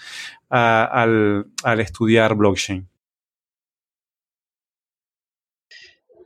al, 0.49 1.47
al 1.63 1.79
estudiar 1.79 2.35
blockchain. 2.35 2.87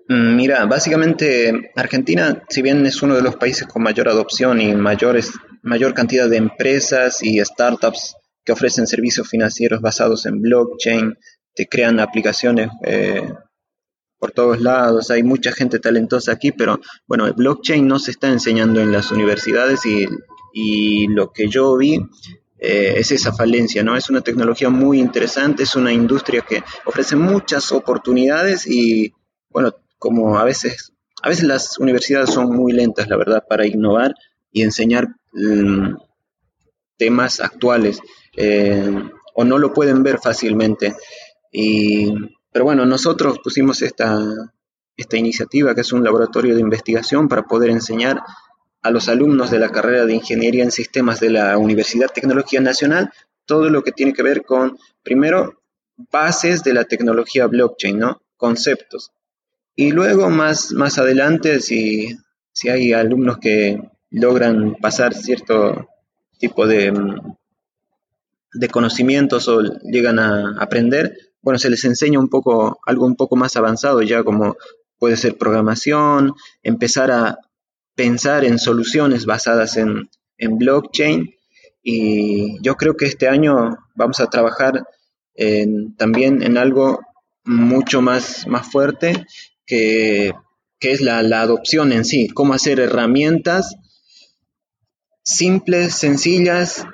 Mira, 0.10 0.66
básicamente 0.66 1.72
Argentina, 1.76 2.44
si 2.50 2.62
bien 2.62 2.86
es 2.86 3.02
uno 3.02 3.16
de 3.16 3.22
los 3.22 3.36
países 3.36 3.68
con 3.68 3.84
mayor 3.84 4.10
adopción 4.10 4.60
y 4.60 4.74
mayores, 4.74 5.32
mayor 5.62 5.94
cantidad 5.94 6.28
de 6.28 6.38
empresas 6.38 7.22
y 7.22 7.40
startups 7.40 8.16
que 8.44 8.52
ofrecen 8.52 8.88
servicios 8.88 9.30
financieros 9.30 9.82
basados 9.82 10.26
en 10.26 10.42
blockchain, 10.42 11.16
te 11.54 11.68
crean 11.68 12.00
aplicaciones 12.00 12.70
eh, 12.84 13.22
por 14.18 14.32
todos 14.32 14.60
lados, 14.60 15.12
hay 15.12 15.24
mucha 15.24 15.52
gente 15.52 15.80
talentosa 15.80 16.32
aquí, 16.32 16.52
pero 16.52 16.82
bueno, 17.08 17.28
el 17.28 17.34
blockchain 17.34 17.88
no 17.88 18.00
se 18.00 18.12
está 18.12 18.30
enseñando 18.30 18.82
en 18.82 18.92
las 18.92 19.12
universidades 19.12 19.86
y, 19.86 20.08
y 20.54 21.08
lo 21.08 21.32
que 21.32 21.48
yo 21.48 21.78
vi 21.78 22.00
eh, 22.58 22.96
es 22.98 23.12
esa 23.12 23.32
falencia, 23.32 23.84
¿no? 23.84 23.96
Es 23.96 24.10
una 24.10 24.22
tecnología 24.22 24.70
muy 24.70 25.00
interesante, 25.00 25.64
es 25.64 25.76
una 25.76 25.94
industria 25.94 26.42
que 26.42 26.64
ofrece 26.86 27.16
muchas 27.16 27.72
oportunidades 27.72 28.68
y, 28.68 29.14
bueno, 29.50 29.74
como 30.00 30.40
a 30.40 30.44
veces, 30.44 30.94
a 31.22 31.30
veces 31.30 31.44
las 31.46 31.78
universidades 31.78 32.32
son 32.32 32.56
muy 32.56 32.74
lentas, 32.74 33.08
la 33.08 33.18
verdad, 33.18 33.44
para 33.48 33.68
innovar 33.68 34.16
y 34.52 34.64
enseñar 34.64 35.10
mm, 35.34 35.96
temas 36.98 37.40
actuales, 37.40 38.00
eh, 38.36 38.92
o 39.36 39.44
no 39.44 39.58
lo 39.58 39.74
pueden 39.74 40.02
ver 40.02 40.20
fácilmente. 40.20 40.96
Y, 41.52 42.12
pero 42.52 42.66
bueno, 42.66 42.86
nosotros 42.86 43.40
pusimos 43.44 43.82
esta, 43.82 44.18
esta 44.98 45.18
iniciativa, 45.18 45.76
que 45.76 45.82
es 45.82 45.94
un 45.94 46.04
laboratorio 46.04 46.56
de 46.56 46.62
investigación 46.62 47.28
para 47.28 47.44
poder 47.44 47.70
enseñar 47.70 48.22
a 48.82 48.92
los 48.92 49.10
alumnos 49.10 49.52
de 49.52 49.60
la 49.60 49.70
carrera 49.70 50.06
de 50.06 50.14
Ingeniería 50.14 50.64
en 50.64 50.72
Sistemas 50.72 51.20
de 51.20 51.30
la 51.30 51.58
Universidad 51.58 52.12
Tecnología 52.12 52.62
Nacional 52.62 53.12
todo 53.50 53.72
lo 53.72 53.82
que 53.82 53.92
tiene 53.92 54.14
que 54.14 54.22
ver 54.22 54.44
con, 54.44 54.78
primero, 55.02 55.64
bases 56.12 56.62
de 56.62 56.74
la 56.74 56.86
tecnología 56.86 57.48
blockchain, 57.48 57.98
¿no? 57.98 58.22
Conceptos. 58.38 59.12
Y 59.80 59.94
luego 59.94 60.30
más, 60.30 60.74
más 60.74 60.98
adelante, 60.98 61.62
si, 61.62 62.14
hay 62.70 62.92
alumnos 62.92 63.38
que 63.38 63.82
logran 64.10 64.76
pasar 64.76 65.14
cierto 65.14 65.88
tipo 66.38 66.68
de, 66.68 66.92
de 68.52 68.68
conocimientos 68.68 69.48
o 69.48 69.62
llegan 69.90 70.20
a 70.20 70.58
aprender, 70.60 71.16
bueno, 71.42 71.60
se 71.60 71.70
les 71.70 71.86
enseña 71.86 72.20
un 72.20 72.28
poco, 72.28 72.82
algo 72.86 73.06
un 73.06 73.16
poco 73.16 73.38
más 73.38 73.56
avanzado 73.56 74.02
ya 74.02 74.22
como 74.26 74.58
puede 74.98 75.16
ser 75.16 75.38
programación, 75.38 76.34
empezar 76.62 77.10
a 77.12 77.38
pensar 77.96 78.44
en 78.44 78.60
soluciones 78.60 79.26
basadas 79.26 79.78
en, 79.78 80.10
blockchain. 80.58 81.36
Y 81.82 82.62
yo 82.62 82.76
creo 82.76 82.98
que 82.98 83.06
este 83.06 83.30
año 83.30 83.78
vamos 83.96 84.20
a 84.20 84.28
trabajar 84.28 84.84
también 85.96 86.44
en 86.44 86.58
algo 86.58 87.00
mucho 87.46 88.02
más, 88.02 88.46
más 88.46 88.70
fuerte 88.70 89.26
que, 89.70 90.34
es 90.82 91.02
la, 91.02 91.20
adopción 91.20 91.94
en 91.94 92.04
sí, 92.04 92.28
cómo 92.28 92.54
hacer 92.54 92.80
herramientas 92.80 93.76
simples, 95.24 95.94
sencillas, 95.94 96.86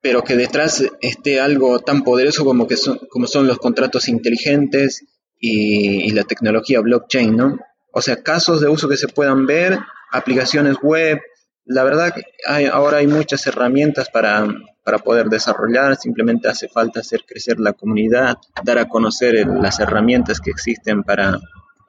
pero 0.00 0.24
que 0.24 0.36
detrás 0.36 0.82
esté 1.00 1.40
algo 1.40 1.78
tan 1.78 2.02
poderoso 2.02 2.44
como, 2.44 2.66
que 2.66 2.76
son, 2.76 2.98
como 3.08 3.28
son 3.28 3.46
los 3.46 3.58
contratos 3.58 4.08
inteligentes 4.08 5.04
y, 5.38 6.10
la 6.10 6.24
tecnología 6.24 6.80
blockchain, 6.80 7.36
¿no? 7.36 7.58
O 7.92 8.02
sea, 8.02 8.22
casos 8.22 8.60
de 8.60 8.68
uso 8.68 8.88
que 8.88 8.96
se 8.96 9.06
puedan 9.06 9.46
ver, 9.46 9.78
aplicaciones 10.10 10.76
web. 10.82 11.20
La 11.64 11.84
verdad 11.84 12.12
que 12.12 12.24
ahora 12.72 12.98
hay 12.98 13.06
muchas 13.06 13.46
herramientas 13.46 14.10
para, 14.10 14.48
para 14.82 14.98
poder 14.98 15.26
desarrollar, 15.26 15.96
simplemente 15.96 16.48
hace 16.48 16.68
falta 16.68 17.00
hacer 17.00 17.20
crecer 17.24 17.60
la 17.60 17.74
comunidad, 17.74 18.38
dar 18.64 18.78
a 18.78 18.88
conocer 18.88 19.46
las 19.46 19.78
herramientas 19.78 20.40
que 20.40 20.50
existen 20.50 21.04
para, 21.04 21.38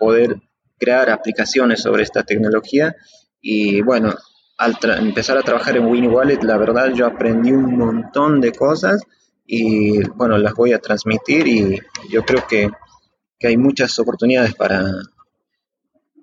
poder 0.04 0.36
crear 0.78 1.10
aplicaciones 1.10 1.82
sobre 1.82 2.04
esta 2.04 2.24
tecnología. 2.24 2.94
Y 3.40 3.82
bueno, 3.82 4.14
al 4.58 4.78
empezar 5.00 5.38
a 5.38 5.44
trabajar 5.44 5.78
en 5.78 5.86
Winnie 5.86 6.10
Wallet, 6.10 6.44
la 6.44 6.58
verdad 6.58 6.92
yo 6.94 7.06
aprendí 7.06 7.54
un 7.54 7.78
montón 7.78 8.42
de 8.42 8.52
cosas 8.52 9.02
y 9.46 10.04
bueno, 10.10 10.38
las 10.38 10.54
voy 10.56 10.74
a 10.74 10.80
transmitir 10.80 11.48
y 11.48 11.80
yo 12.10 12.24
creo 12.26 12.46
que, 12.48 12.70
que 13.40 13.48
hay 13.48 13.56
muchas 13.56 13.98
oportunidades 13.98 14.56
para, 14.56 14.84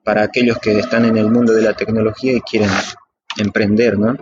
para 0.05 0.25
aquellos 0.25 0.59
que 0.59 0.79
están 0.79 1.07
en 1.07 1.17
el 1.17 1.31
mundo 1.31 1.55
de 1.55 1.63
la 1.63 1.73
tecnología 1.73 2.33
y 2.35 2.43
quieren 2.43 2.71
emprender, 3.39 3.99
¿no? 3.99 4.17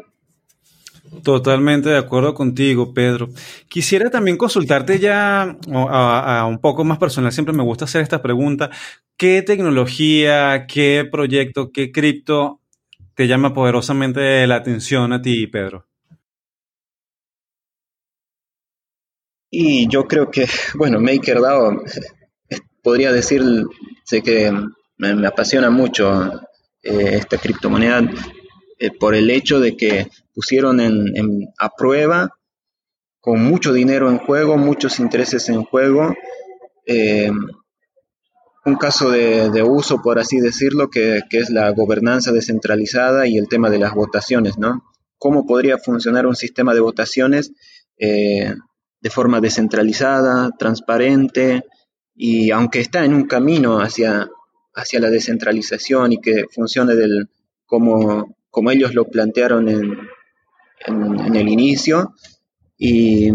Totalmente 1.22 1.88
de 1.88 1.98
acuerdo 1.98 2.34
contigo, 2.34 2.92
Pedro. 2.94 3.28
Quisiera 3.68 4.10
también 4.10 4.36
consultarte 4.36 4.98
ya 4.98 5.56
a, 5.72 6.46
un 6.48 6.58
poco 6.58 6.84
más 6.84 6.98
personal. 6.98 7.32
Siempre 7.32 7.54
me 7.54 7.62
gusta 7.62 7.84
hacer 7.84 8.02
esta 8.02 8.22
pregunta. 8.22 8.70
¿Qué 9.16 9.42
tecnología, 9.42 10.66
qué 10.66 11.06
proyecto, 11.10 11.70
qué 11.72 11.92
cripto 11.92 12.60
te 13.14 13.26
llama 13.26 13.52
poderosamente 13.52 14.46
la 14.46 14.56
atención 14.56 15.12
a 15.12 15.20
ti, 15.20 15.46
Pedro? 15.46 15.86
Y 19.50 19.88
yo 19.88 20.06
creo 20.06 20.30
que, 20.30 20.46
bueno, 20.74 21.00
MakerDAO 21.00 21.82
podría 22.82 23.12
decir 23.12 23.42
que 24.24 24.52
me, 24.98 25.26
apasiona 25.26 25.70
mucho 25.70 26.32
eh, 26.82 27.16
esta 27.16 27.38
criptomoneda 27.38 28.02
eh, 28.78 28.90
por 28.90 29.14
el 29.14 29.30
hecho 29.30 29.60
de 29.60 29.76
que 29.76 30.08
pusieron 30.34 30.80
a 31.58 31.70
prueba 31.76 32.30
con 33.20 33.42
mucho 33.42 33.72
dinero 33.72 34.08
en 34.10 34.18
juego, 34.18 34.56
muchos 34.56 35.00
intereses 35.00 35.48
en 35.48 35.64
juego, 35.64 36.14
eh, 36.86 37.30
un 38.64 38.76
caso 38.76 39.10
de, 39.10 39.62
uso, 39.62 40.00
por 40.02 40.18
así 40.18 40.40
decirlo, 40.40 40.88
que, 40.90 41.22
es 41.30 41.50
la 41.50 41.70
gobernanza 41.70 42.32
descentralizada 42.32 43.26
y 43.26 43.38
el 43.38 43.48
tema 43.48 43.70
de 43.70 43.78
las 43.78 43.94
votaciones, 43.94 44.58
¿no? 44.58 44.82
¿Cómo 45.18 45.46
podría 45.46 45.78
funcionar 45.78 46.26
un 46.26 46.36
sistema 46.36 46.74
de 46.74 46.80
votaciones 46.80 47.52
eh, 47.98 48.54
de 49.00 49.10
forma 49.10 49.40
descentralizada, 49.40 50.50
transparente, 50.58 51.64
y 52.14 52.50
aunque 52.50 52.80
está 52.80 53.04
en 53.04 53.14
un 53.14 53.26
camino 53.26 53.80
hacia, 53.80 54.28
hacia 54.74 55.00
la 55.00 55.10
descentralización 55.10 56.12
y 56.12 56.20
que 56.20 56.44
funcione 56.50 56.94
del, 56.94 57.28
como, 57.66 58.37
como 58.50 58.70
ellos 58.70 58.94
lo 58.94 59.04
plantearon 59.04 59.68
en, 59.68 59.98
en, 60.86 61.36
el 61.36 61.48
inicio. 61.48 62.14
Y 62.76 63.30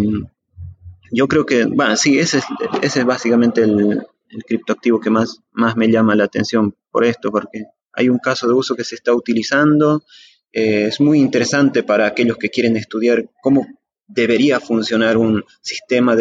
yo 1.11 1.27
creo 1.27 1.45
que, 1.45 1.65
bueno, 1.65 1.95
sí, 1.95 2.19
ese 2.19 2.39
es, 2.39 2.45
ese 2.81 2.99
es 3.01 3.05
básicamente 3.05 3.61
el, 3.61 4.05
criptoactivo 4.47 4.99
que 4.99 5.11
más, 5.11 5.41
más 5.51 5.75
me 5.75 5.91
llama 5.91 6.15
la 6.15 6.23
atención 6.23 6.75
por 6.89 7.05
esto, 7.05 7.31
porque 7.31 7.65
hay 7.91 8.09
un 8.09 8.17
caso 8.17 8.47
de 8.47 8.53
uso 8.53 8.75
que 8.75 8.83
se 8.83 8.95
está 8.95 9.13
utilizando. 9.13 10.03
Eh, 10.51 10.85
es 10.87 10.99
muy 10.99 11.19
interesante 11.19 11.83
para 11.83 12.07
aquellos 12.07 12.37
que 12.37 12.49
quieren 12.49 12.75
estudiar 12.75 13.29
cómo 13.43 13.67
debería 14.07 14.59
funcionar 14.59 15.17
un 15.17 15.43
sistema, 15.61 16.15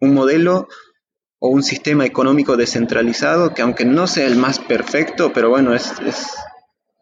un 0.00 0.14
modelo 0.14 0.68
o 1.38 1.48
un 1.48 1.62
sistema 1.62 2.06
económico 2.06 2.56
descentralizado 2.56 3.54
que 3.54 3.62
aunque 3.62 3.84
no 3.84 4.06
sea 4.06 4.26
el 4.26 4.36
más 4.36 4.58
perfecto, 4.58 5.32
pero 5.32 5.50
bueno, 5.50 5.74
es, 5.74 5.92
es, 6.06 6.28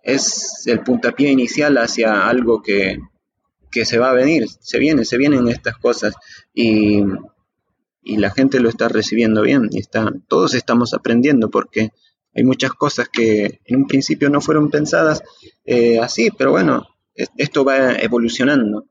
es 0.04 0.66
el 0.66 0.80
puntapié 0.80 1.30
inicial 1.30 1.76
hacia 1.78 2.28
algo 2.28 2.62
que, 2.62 2.98
que 3.70 3.84
se 3.84 3.98
va 3.98 4.10
a 4.10 4.14
venir, 4.14 4.46
se 4.60 4.78
viene, 4.78 5.04
se 5.04 5.18
vienen 5.18 5.48
estas 5.48 5.76
cosas 5.78 6.14
y, 6.52 7.02
y, 8.02 8.16
la 8.18 8.30
gente 8.30 8.60
lo 8.60 8.68
está 8.68 8.88
recibiendo 8.88 9.42
bien 9.42 9.68
y 9.72 9.80
está, 9.80 10.12
todos 10.28 10.54
estamos 10.54 10.94
aprendiendo 10.94 11.50
porque 11.50 11.90
hay 12.34 12.44
muchas 12.44 12.72
cosas 12.72 13.08
que 13.08 13.60
en 13.64 13.76
un 13.76 13.86
principio 13.86 14.28
no 14.28 14.40
fueron 14.40 14.70
pensadas 14.70 15.22
eh, 15.64 15.98
así, 15.98 16.30
pero 16.36 16.50
bueno, 16.50 16.86
esto 17.14 17.64
va 17.64 17.94
evolucionando. 17.94 18.86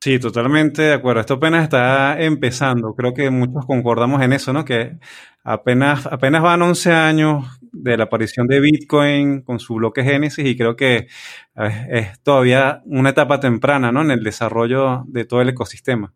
Sí, 0.00 0.18
totalmente 0.20 0.82
de 0.82 0.92
acuerdo. 0.94 1.20
Esto 1.20 1.34
apenas 1.34 1.64
está 1.64 2.20
empezando. 2.22 2.94
Creo 2.94 3.12
que 3.14 3.30
muchos 3.30 3.64
concordamos 3.66 4.22
en 4.22 4.32
eso, 4.32 4.52
¿no? 4.52 4.64
Que 4.64 4.98
apenas, 5.42 6.06
apenas 6.06 6.42
van 6.42 6.62
11 6.62 6.92
años 6.92 7.58
de 7.72 7.96
la 7.96 8.04
aparición 8.04 8.46
de 8.46 8.60
Bitcoin 8.60 9.42
con 9.42 9.58
su 9.58 9.74
bloque 9.74 10.04
Génesis 10.04 10.46
y 10.46 10.56
creo 10.56 10.76
que 10.76 11.08
eh, 11.56 11.86
es, 11.90 12.20
todavía 12.22 12.82
una 12.86 13.10
etapa 13.10 13.40
temprana, 13.40 13.90
¿no? 13.90 14.02
En 14.02 14.10
el 14.12 14.22
desarrollo 14.22 15.04
de 15.08 15.24
todo 15.24 15.40
el 15.40 15.48
ecosistema. 15.48 16.12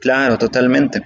Claro, 0.00 0.38
totalmente. 0.38 1.02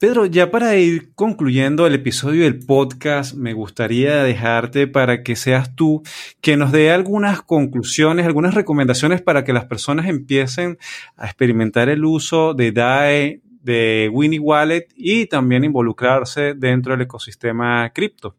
Pedro, 0.00 0.26
ya 0.26 0.52
para 0.52 0.76
ir 0.76 1.12
concluyendo 1.16 1.84
el 1.84 1.94
episodio 1.94 2.44
del 2.44 2.60
podcast, 2.64 3.34
me 3.34 3.52
gustaría 3.52 4.22
dejarte 4.22 4.86
para 4.86 5.24
que 5.24 5.34
seas 5.34 5.74
tú 5.74 6.04
que 6.40 6.56
nos 6.56 6.70
dé 6.70 6.92
algunas 6.92 7.42
conclusiones, 7.42 8.24
algunas 8.24 8.54
recomendaciones 8.54 9.22
para 9.22 9.42
que 9.42 9.52
las 9.52 9.64
personas 9.64 10.06
empiecen 10.06 10.78
a 11.16 11.26
experimentar 11.26 11.88
el 11.88 12.04
uso 12.04 12.54
de 12.54 12.70
DAE, 12.70 13.42
de 13.60 14.08
Winnie 14.12 14.38
Wallet 14.38 14.86
y 14.94 15.26
también 15.26 15.64
involucrarse 15.64 16.54
dentro 16.54 16.92
del 16.92 17.02
ecosistema 17.02 17.92
cripto. 17.92 18.36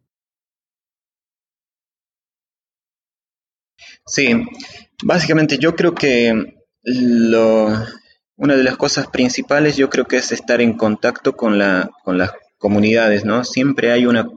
Sí, 4.06 4.30
básicamente 5.04 5.58
yo 5.60 5.76
creo 5.76 5.94
que 5.94 6.62
lo, 6.84 7.68
una 8.40 8.56
de 8.56 8.64
las 8.64 8.78
cosas 8.78 9.08
principales 9.08 9.76
yo 9.76 9.90
creo 9.90 10.06
que 10.06 10.16
es 10.16 10.32
estar 10.32 10.62
en 10.62 10.78
contacto 10.78 11.36
con, 11.36 11.58
la, 11.58 11.90
con 12.06 12.18
las 12.18 12.32
comunidades, 12.58 13.26
¿no? 13.26 13.44
Siempre 13.44 13.92
hay 13.92 14.06
una, 14.06 14.30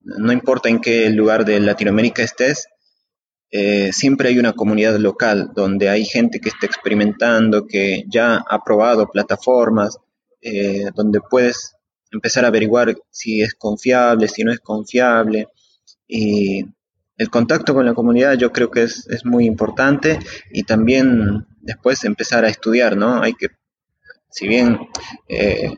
no 0.00 0.32
importa 0.32 0.68
en 0.68 0.80
qué 0.80 1.08
lugar 1.10 1.44
de 1.44 1.60
Latinoamérica 1.60 2.24
estés, 2.24 2.66
eh, 3.52 3.92
siempre 3.92 4.30
hay 4.30 4.40
una 4.40 4.54
comunidad 4.54 4.96
local 4.96 5.52
donde 5.54 5.88
hay 5.88 6.04
gente 6.04 6.40
que 6.40 6.48
está 6.48 6.66
experimentando, 6.66 7.68
que 7.68 8.02
ya 8.08 8.42
ha 8.48 8.64
probado 8.64 9.08
plataformas, 9.08 9.98
eh, 10.42 10.86
donde 10.96 11.20
puedes 11.20 11.76
empezar 12.10 12.44
a 12.44 12.48
averiguar 12.48 12.96
si 13.10 13.40
es 13.40 13.54
confiable, 13.54 14.26
si 14.26 14.42
no 14.42 14.50
es 14.50 14.58
confiable. 14.58 15.46
Y 16.08 16.64
el 17.16 17.30
contacto 17.30 17.74
con 17.74 17.86
la 17.86 17.94
comunidad 17.94 18.34
yo 18.34 18.52
creo 18.52 18.70
que 18.70 18.82
es, 18.82 19.24
muy 19.24 19.46
importante 19.46 20.18
y 20.50 20.64
también 20.64 21.46
después 21.60 22.04
empezar 22.04 22.44
a 22.44 22.48
estudiar, 22.48 22.96
¿no? 22.96 23.22
Hay 23.22 23.34
que, 23.34 23.48
si 24.30 24.48
bien 24.48 24.78
eh, 25.28 25.76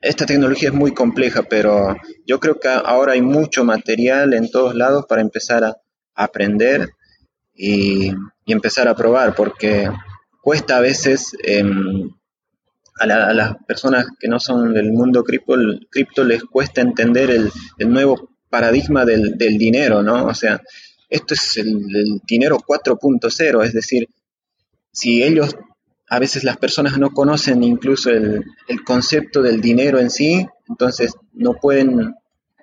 esta 0.00 0.26
tecnología 0.26 0.68
es 0.68 0.74
muy 0.74 0.92
compleja, 0.92 1.42
pero 1.42 1.96
yo 2.26 2.40
creo 2.40 2.60
que 2.60 2.68
ahora 2.68 3.12
hay 3.12 3.22
mucho 3.22 3.64
material 3.64 4.34
en 4.34 4.50
todos 4.50 4.74
lados 4.74 5.06
para 5.08 5.22
empezar 5.22 5.64
a 5.64 5.76
aprender 6.14 6.90
y, 7.54 8.12
empezar 8.46 8.86
a 8.86 8.94
probar, 8.94 9.34
porque 9.34 9.90
cuesta 10.40 10.76
a 10.76 10.80
veces 10.80 11.36
em, 11.42 12.10
a, 13.00 13.06
las 13.06 13.56
personas 13.66 14.06
que 14.20 14.28
no 14.28 14.38
son 14.38 14.72
del 14.72 14.92
mundo 14.92 15.24
cripto, 15.24 15.54
cripto 15.90 16.22
les 16.22 16.44
cuesta 16.44 16.80
entender 16.80 17.30
el, 17.30 17.50
nuevo 17.90 18.30
paradigma 18.56 19.04
del, 19.04 19.36
dinero, 19.58 20.02
¿no? 20.02 20.24
O 20.24 20.34
sea, 20.34 20.62
esto 21.10 21.34
es 21.34 21.58
el, 21.58 22.20
dinero 22.26 22.56
4.0, 22.58 23.64
es 23.64 23.72
decir, 23.74 24.08
si 24.90 25.22
ellos, 25.22 25.54
a 26.08 26.18
veces 26.18 26.42
las 26.42 26.56
personas 26.56 26.96
no 26.96 27.10
conocen 27.10 27.62
incluso 27.62 28.08
el, 28.08 28.42
el, 28.66 28.82
concepto 28.82 29.42
del 29.42 29.60
dinero 29.60 29.98
en 29.98 30.08
sí, 30.08 30.46
entonces 30.70 31.12
no 31.34 31.52
pueden, 31.52 32.14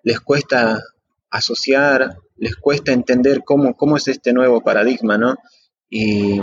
les 0.01 0.19
cuesta 0.19 0.81
asociar, 1.29 2.17
les 2.37 2.55
cuesta 2.55 2.91
entender 2.91 3.43
cómo, 3.45 3.75
cómo 3.75 3.97
es 3.97 4.07
este 4.07 4.33
nuevo 4.33 4.61
paradigma, 4.61 5.19
¿no? 5.19 5.35
Y 5.91 6.39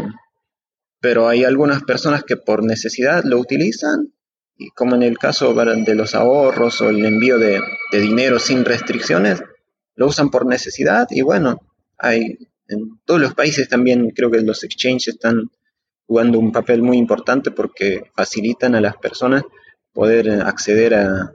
pero 1.00 1.28
hay 1.28 1.42
algunas 1.44 1.82
personas 1.82 2.22
que 2.22 2.36
por 2.36 2.62
necesidad 2.62 3.24
lo 3.24 3.38
utilizan, 3.40 4.12
como 4.74 4.94
en 4.94 5.02
el 5.02 5.18
caso 5.18 5.54
de 5.54 5.94
los 5.94 6.14
ahorros 6.14 6.80
o 6.80 6.88
el 6.88 7.04
envío 7.04 7.38
de, 7.38 7.60
dinero 7.92 8.38
sin 8.38 8.64
restricciones, 8.64 9.42
lo 9.96 10.06
usan 10.06 10.30
por 10.30 10.46
necesidad 10.46 11.06
y 11.10 11.22
bueno, 11.22 11.60
hay 11.98 12.38
en 12.68 13.00
todos 13.04 13.20
los 13.20 13.34
países 13.34 13.68
también 13.68 14.10
creo 14.10 14.30
que 14.30 14.40
los 14.42 14.62
exchanges 14.62 15.08
están 15.08 15.50
jugando 16.06 16.38
un 16.38 16.52
papel 16.52 16.82
muy 16.82 16.96
importante 16.96 17.50
porque 17.50 18.04
facilitan 18.14 18.74
a 18.74 18.80
las 18.80 18.96
personas 18.96 19.42
poder 19.92 20.30
acceder 20.42 20.94
a, 20.94 21.32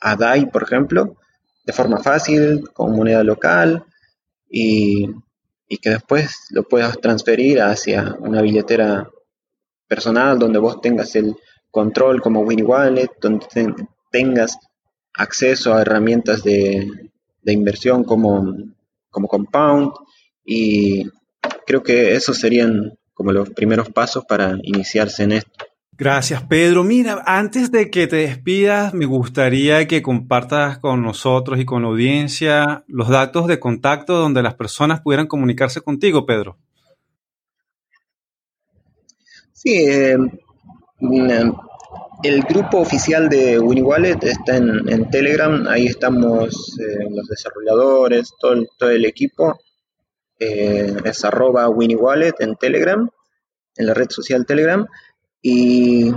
a 0.00 0.16
DAI, 0.16 0.46
por 0.50 0.62
ejemplo, 0.62 1.16
de 1.64 1.72
forma 1.72 1.98
fácil, 1.98 2.68
con 2.72 2.92
moneda 2.92 3.24
local 3.24 3.84
y 4.48 5.08
y 5.68 5.78
que 5.78 5.90
después 5.90 6.46
lo 6.50 6.62
puedas 6.64 6.98
transferir 7.00 7.60
hacia 7.60 8.14
una 8.20 8.42
billetera 8.42 9.10
personal 9.88 10.38
donde 10.38 10.58
vos 10.58 10.80
tengas 10.80 11.14
el 11.16 11.36
control 11.76 12.22
como 12.22 12.40
Winnie 12.40 12.64
Wallet, 12.64 13.10
donde 13.20 13.46
tengas 14.10 14.58
acceso 15.12 15.74
a 15.74 15.82
herramientas 15.82 16.42
de, 16.42 17.10
inversión 17.44 18.02
como, 18.02 18.54
como 19.10 19.28
Compound 19.28 19.92
y 20.42 21.04
creo 21.66 21.82
que 21.82 22.14
esos 22.14 22.38
serían 22.38 22.98
como 23.12 23.30
los 23.30 23.50
primeros 23.50 23.90
pasos 23.90 24.24
para 24.24 24.56
iniciarse 24.62 25.24
en 25.24 25.32
esto. 25.32 25.66
Gracias, 25.92 26.42
Pedro. 26.44 26.82
Mira, 26.82 27.22
antes 27.26 27.70
de 27.70 27.90
que 27.90 28.06
te 28.06 28.16
despidas, 28.16 28.94
me 28.94 29.04
gustaría 29.04 29.86
que 29.86 30.00
compartas 30.00 30.78
con 30.78 31.02
nosotros 31.02 31.60
y 31.60 31.66
con 31.66 31.82
la 31.82 31.88
audiencia 31.88 32.84
los 32.88 33.10
datos 33.10 33.48
de 33.48 33.60
contacto 33.60 34.16
donde 34.16 34.42
las 34.42 34.54
personas 34.54 35.02
pudieran 35.02 35.26
comunicarse 35.26 35.82
contigo, 35.82 36.24
Pedro. 36.24 36.56
Sí, 39.52 39.74
eh, 39.88 40.16
el 41.00 42.42
grupo 42.42 42.78
oficial 42.78 43.28
de 43.28 43.58
Winnie 43.58 43.82
Wallet 43.82 44.18
está 44.22 44.56
en, 44.56 45.10
Telegram. 45.10 45.66
Ahí 45.68 45.86
estamos 45.86 46.76
eh, 46.80 47.06
los 47.10 47.26
desarrolladores, 47.28 48.32
todo, 48.38 48.90
el 48.90 49.04
equipo. 49.04 49.60
Eh, 50.38 50.94
es 51.04 51.24
arroba 51.24 51.68
Winnie 51.68 51.96
Wallet 51.96 52.34
en 52.40 52.56
Telegram, 52.56 53.08
en 53.76 53.86
la 53.86 53.94
red 53.94 54.10
social 54.10 54.46
Telegram. 54.46 54.86
Y, 55.42 56.12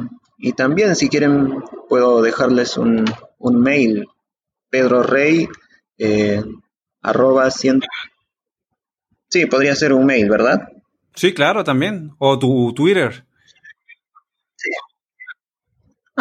también, 0.56 0.96
si 0.96 1.10
quieren, 1.10 1.62
puedo 1.88 2.22
dejarles 2.22 2.78
un, 2.78 3.06
mail, 3.40 4.08
Pedro 4.70 5.04
Rey, 5.04 5.48
eh, 5.98 6.44
arroba 7.02 7.50
Sí, 7.52 9.46
podría 9.46 9.76
ser 9.76 9.94
un 9.94 10.06
mail, 10.06 10.30
¿verdad? 10.30 10.70
Sí, 11.14 11.34
claro, 11.34 11.64
también. 11.64 12.12
O 12.18 12.40
tu 12.40 12.74
Twitter. 12.74 13.26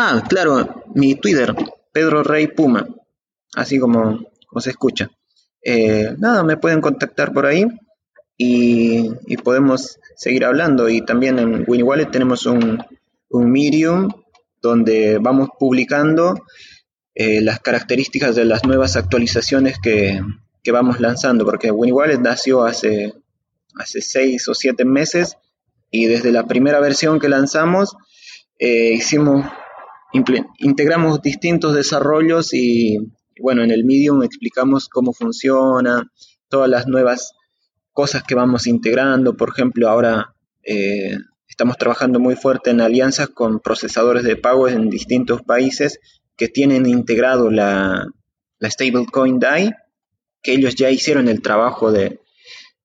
Ah, 0.00 0.22
claro, 0.28 0.84
mi 0.94 1.16
Twitter, 1.16 1.52
Pedro 1.92 2.22
Rey 2.22 2.46
Puma, 2.46 2.86
así 3.56 3.80
como, 3.80 4.20
se 4.60 4.70
escucha. 4.70 5.10
Eh, 5.60 6.14
nada, 6.18 6.44
me 6.44 6.56
pueden 6.56 6.80
contactar 6.80 7.32
por 7.32 7.46
ahí 7.46 7.66
y, 8.36 9.36
podemos 9.38 9.98
seguir 10.14 10.44
hablando. 10.44 10.88
Y 10.88 11.04
también 11.04 11.40
en 11.40 11.64
Wallet 11.66 12.12
tenemos 12.12 12.46
un, 12.46 12.80
un 13.30 13.50
Medium 13.50 14.08
donde 14.62 15.18
vamos 15.18 15.48
publicando 15.58 16.44
eh, 17.16 17.40
las 17.40 17.58
características 17.58 18.36
de 18.36 18.44
las 18.44 18.64
nuevas 18.64 18.94
actualizaciones 18.94 19.78
que, 19.82 20.22
vamos 20.70 21.00
lanzando, 21.00 21.44
porque 21.44 21.72
Wallet 21.72 22.20
nació 22.20 22.62
hace, 22.62 23.14
hace 23.74 24.00
seis 24.00 24.46
o 24.48 24.54
siete 24.54 24.84
meses 24.84 25.38
y 25.90 26.04
desde 26.06 26.30
la 26.30 26.46
primera 26.46 26.78
versión 26.78 27.18
que 27.18 27.30
lanzamos 27.30 27.96
eh, 28.58 28.92
hicimos, 28.92 29.46
integramos 30.12 31.20
distintos 31.22 31.74
desarrollos 31.74 32.54
y 32.54 32.98
bueno, 33.40 33.62
en 33.62 33.70
el 33.70 33.84
Medium 33.84 34.22
explicamos 34.22 34.88
cómo 34.88 35.12
funciona, 35.12 36.10
todas 36.48 36.68
las 36.68 36.86
nuevas 36.86 37.34
cosas 37.92 38.22
que 38.22 38.34
vamos 38.34 38.66
integrando, 38.66 39.36
por 39.36 39.50
ejemplo, 39.50 39.88
ahora 39.88 40.34
eh, 40.62 41.16
Estamos 41.48 41.78
trabajando 41.78 42.20
muy 42.20 42.36
fuerte 42.36 42.70
en 42.70 42.80
alianzas 42.80 43.30
con 43.30 43.58
procesadores 43.58 44.22
de 44.22 44.36
pago 44.36 44.68
en 44.68 44.90
distintos 44.90 45.42
países 45.42 45.98
que 46.36 46.46
tienen 46.46 46.86
integrado 46.86 47.50
la, 47.50 48.06
stablecoin 48.62 49.40
DAI, 49.40 49.72
que 50.40 50.52
ellos 50.52 50.76
ya 50.76 50.90
hicieron 50.90 51.26
el 51.26 51.42
trabajo 51.42 51.90
de 51.90 52.20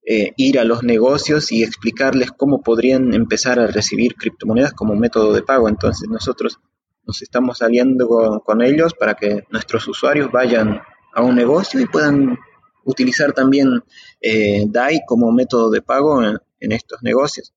eh, 0.07 0.31
ir 0.37 0.57
a 0.57 0.63
los 0.63 0.81
negocios 0.81 1.51
y 1.51 1.61
explicarles 1.61 2.31
cómo 2.31 2.63
podrían 2.63 3.13
empezar 3.13 3.59
a 3.59 3.67
recibir 3.67 4.15
criptomonedas 4.15 4.73
como 4.73 4.95
método 4.95 5.33
de 5.33 5.43
pago. 5.43 5.69
Entonces 5.69 6.09
nosotros 6.09 6.59
nos 7.05 7.21
estamos 7.21 7.61
aliando 7.61 8.41
con, 8.45 8.61
ellos 8.61 8.93
para 8.93 9.15
que 9.15 9.43
nuestros 9.49 9.87
usuarios 9.87 10.31
vayan 10.31 10.81
a 11.13 11.21
un 11.21 11.35
negocio 11.35 11.79
y 11.79 11.85
puedan 11.85 12.37
utilizar 12.85 13.33
también 13.33 13.83
eh, 14.21 14.65
DAI 14.67 15.01
como 15.05 15.31
método 15.31 15.69
de 15.69 15.81
pago 15.81 16.23
en 16.23 16.71
estos 16.71 17.01
negocios. 17.03 17.53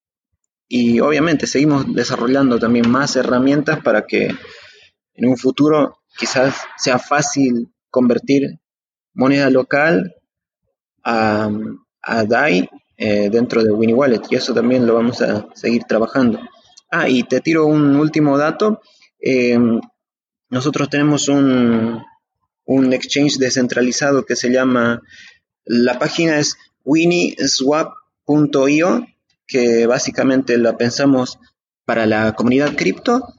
Y 0.68 1.00
obviamente 1.00 1.46
seguimos 1.46 1.92
desarrollando 1.94 2.58
también 2.58 2.90
más 2.90 3.14
herramientas 3.14 3.80
para 3.82 4.06
que 4.06 4.34
en 5.14 5.28
un 5.28 5.36
futuro 5.36 5.98
quizás 6.18 6.56
sea 6.76 6.98
fácil 6.98 7.72
convertir 7.90 8.58
moneda 9.14 9.48
local 9.50 10.14
a, 11.04 11.50
DAI 12.28 12.68
eh, 12.96 13.30
dentro 13.30 13.64
de 13.64 13.72
Winnie 13.72 13.94
Wallet 13.94 14.22
y 14.30 14.36
eso 14.36 14.54
también 14.54 14.86
lo 14.86 14.94
vamos 14.94 15.20
a 15.22 15.46
seguir 15.54 15.84
trabajando. 15.84 16.40
Ah, 16.90 17.08
y 17.08 17.22
te 17.24 17.40
tiro 17.40 17.66
un 17.66 17.96
último 17.96 18.38
dato. 18.38 18.80
Eh, 19.28 19.58
nosotros 20.50 20.88
tenemos 20.88 21.28
un, 21.28 22.00
un 22.64 22.92
exchange 22.92 23.38
descentralizado 23.38 24.24
que 24.24 24.36
se 24.36 24.52
llama, 24.52 25.02
la 25.64 25.98
página 25.98 26.38
es 26.38 26.56
winnieswap.io 26.84 29.04
que 29.48 29.86
básicamente 29.86 30.56
la 30.58 30.76
pensamos 30.76 31.40
para 31.84 32.06
la 32.06 32.36
comunidad 32.36 32.76
cripto 32.76 33.34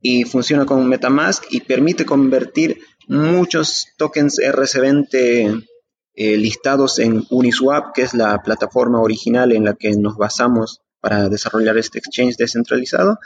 y 0.00 0.24
funciona 0.24 0.64
con 0.64 0.88
Metamask 0.88 1.44
y 1.50 1.60
permite 1.60 2.06
convertir 2.06 2.78
muchos 3.06 3.88
tokens 3.98 4.38
RC20 4.38 5.66
eh, 6.14 6.36
listados 6.38 6.98
en 6.98 7.26
Uniswap, 7.28 7.92
que 7.94 8.00
es 8.00 8.14
la 8.14 8.42
plataforma 8.42 9.02
original 9.02 9.52
en 9.52 9.64
la 9.64 9.74
que 9.74 9.90
nos 9.96 10.16
basamos 10.16 10.80
para 11.00 11.28
desarrollar 11.28 11.76
este 11.76 11.98
exchange 11.98 12.38
descentralizado, 12.38 13.18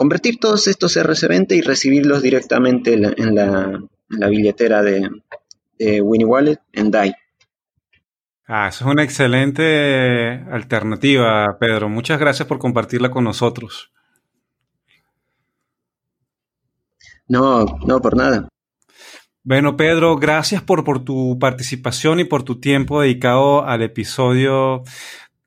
convertir 0.00 0.38
todos 0.40 0.66
estos 0.66 0.96
RC20 0.96 1.56
y 1.56 1.60
recibirlos 1.60 2.22
directamente 2.22 2.94
en 2.94 3.34
la, 3.34 4.28
billetera 4.30 4.82
de, 4.82 5.10
de 5.78 6.00
Winnie 6.00 6.24
Wallet 6.24 6.58
en 6.72 6.90
DAI. 6.90 7.12
Ah, 8.46 8.68
eso 8.68 8.86
es 8.86 8.90
una 8.90 9.04
excelente 9.04 10.42
alternativa, 10.50 11.58
Pedro. 11.60 11.90
Muchas 11.90 12.18
gracias 12.18 12.48
por 12.48 12.58
compartirla 12.58 13.10
con 13.10 13.24
nosotros. 13.24 13.92
No, 17.28 17.66
no, 17.86 18.00
por 18.00 18.16
nada. 18.16 18.48
Bueno, 19.42 19.76
Pedro, 19.76 20.16
gracias 20.16 20.62
por, 20.62 20.82
por 20.82 21.04
tu 21.04 21.38
participación 21.38 22.20
y 22.20 22.24
por 22.24 22.42
tu 22.42 22.58
tiempo 22.58 23.02
dedicado 23.02 23.66
al 23.66 23.82
episodio, 23.82 24.82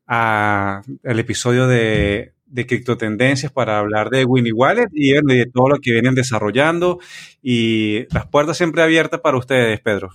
a, 0.05 0.83
al 1.03 1.19
episodio 1.19 1.65
de, 1.67 2.32
de 2.53 2.67
criptotendencias 2.67 3.51
para 3.51 3.79
hablar 3.79 4.11
de 4.11 4.25
Winnie 4.25 4.53
Wallet 4.53 4.89
y 4.93 5.13
de 5.13 5.49
todo 5.51 5.69
lo 5.69 5.79
que 5.79 5.91
vienen 5.91 6.13
desarrollando. 6.13 6.99
Y 7.41 8.05
las 8.13 8.27
puertas 8.27 8.57
siempre 8.57 8.83
abiertas 8.83 9.21
para 9.21 9.37
ustedes, 9.37 9.79
Pedro. 9.81 10.11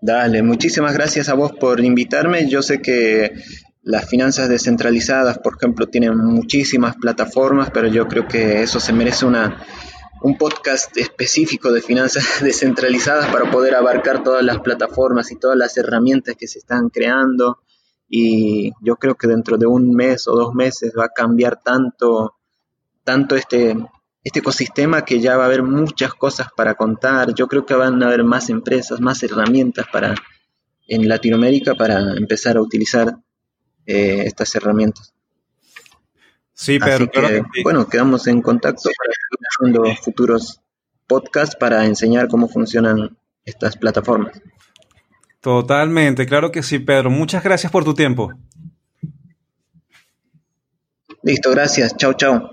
Dale, 0.00 0.42
muchísimas 0.42 0.92
gracias 0.92 1.28
a 1.28 1.34
vos 1.34 1.52
por 1.52 1.80
invitarme. 1.80 2.48
Yo 2.48 2.62
sé 2.62 2.80
que 2.80 3.32
las 3.82 4.08
finanzas 4.08 4.48
descentralizadas, 4.48 5.38
por 5.38 5.56
ejemplo, 5.56 5.88
tienen 5.88 6.16
muchísimas 6.16 6.94
plataformas, 6.96 7.70
pero 7.74 7.88
yo 7.88 8.06
creo 8.06 8.28
que 8.28 8.62
eso 8.62 8.78
se 8.78 8.92
merece 8.92 9.26
una, 9.26 9.60
un 10.22 10.38
podcast 10.38 10.96
específico 10.96 11.72
de 11.72 11.82
finanzas 11.82 12.24
descentralizadas 12.42 13.26
para 13.32 13.50
poder 13.50 13.74
abarcar 13.74 14.22
todas 14.22 14.44
las 14.44 14.60
plataformas 14.60 15.32
y 15.32 15.36
todas 15.36 15.56
las 15.56 15.76
herramientas 15.76 16.36
que 16.38 16.46
se 16.46 16.60
están 16.60 16.90
creando. 16.90 17.58
Y 18.08 18.72
yo 18.80 18.96
creo 18.96 19.16
que 19.16 19.26
dentro 19.26 19.56
de 19.58 19.66
un 19.66 19.94
mes 19.94 20.28
o 20.28 20.36
dos 20.36 20.54
meses 20.54 20.92
va 20.98 21.06
a 21.06 21.12
cambiar 21.14 21.60
tanto, 21.62 22.36
tanto 23.04 23.36
este, 23.36 23.76
este 24.22 24.38
ecosistema 24.38 25.04
que 25.04 25.20
ya 25.20 25.36
va 25.36 25.44
a 25.44 25.46
haber 25.46 25.62
muchas 25.62 26.14
cosas 26.14 26.48
para 26.56 26.74
contar. 26.74 27.34
Yo 27.34 27.48
creo 27.48 27.66
que 27.66 27.74
van 27.74 28.02
a 28.02 28.06
haber 28.06 28.24
más 28.24 28.48
empresas, 28.50 29.00
más 29.00 29.22
herramientas 29.22 29.86
para 29.92 30.14
en 30.88 31.08
Latinoamérica 31.08 31.74
para 31.74 32.14
empezar 32.14 32.56
a 32.56 32.62
utilizar 32.62 33.16
eh, 33.86 34.22
estas 34.24 34.54
herramientas. 34.54 35.14
Sí, 36.52 36.78
pero 36.78 37.06
bueno, 37.62 37.86
quedamos 37.88 38.26
en 38.28 38.40
contacto 38.40 38.88
para 38.96 39.12
seguir 39.12 39.82
haciendo 39.84 40.02
futuros 40.02 40.60
podcasts 41.06 41.54
para 41.54 41.84
enseñar 41.84 42.28
cómo 42.28 42.48
funcionan 42.48 43.16
estas 43.44 43.76
plataformas. 43.76 44.40
Totalmente, 45.46 46.26
claro 46.26 46.50
que 46.50 46.64
sí, 46.64 46.80
Pedro. 46.80 47.08
Muchas 47.08 47.44
gracias 47.44 47.70
por 47.70 47.84
tu 47.84 47.94
tiempo. 47.94 48.32
Listo, 51.22 51.52
gracias. 51.52 51.96
Chao, 51.96 52.14
chao. 52.14 52.50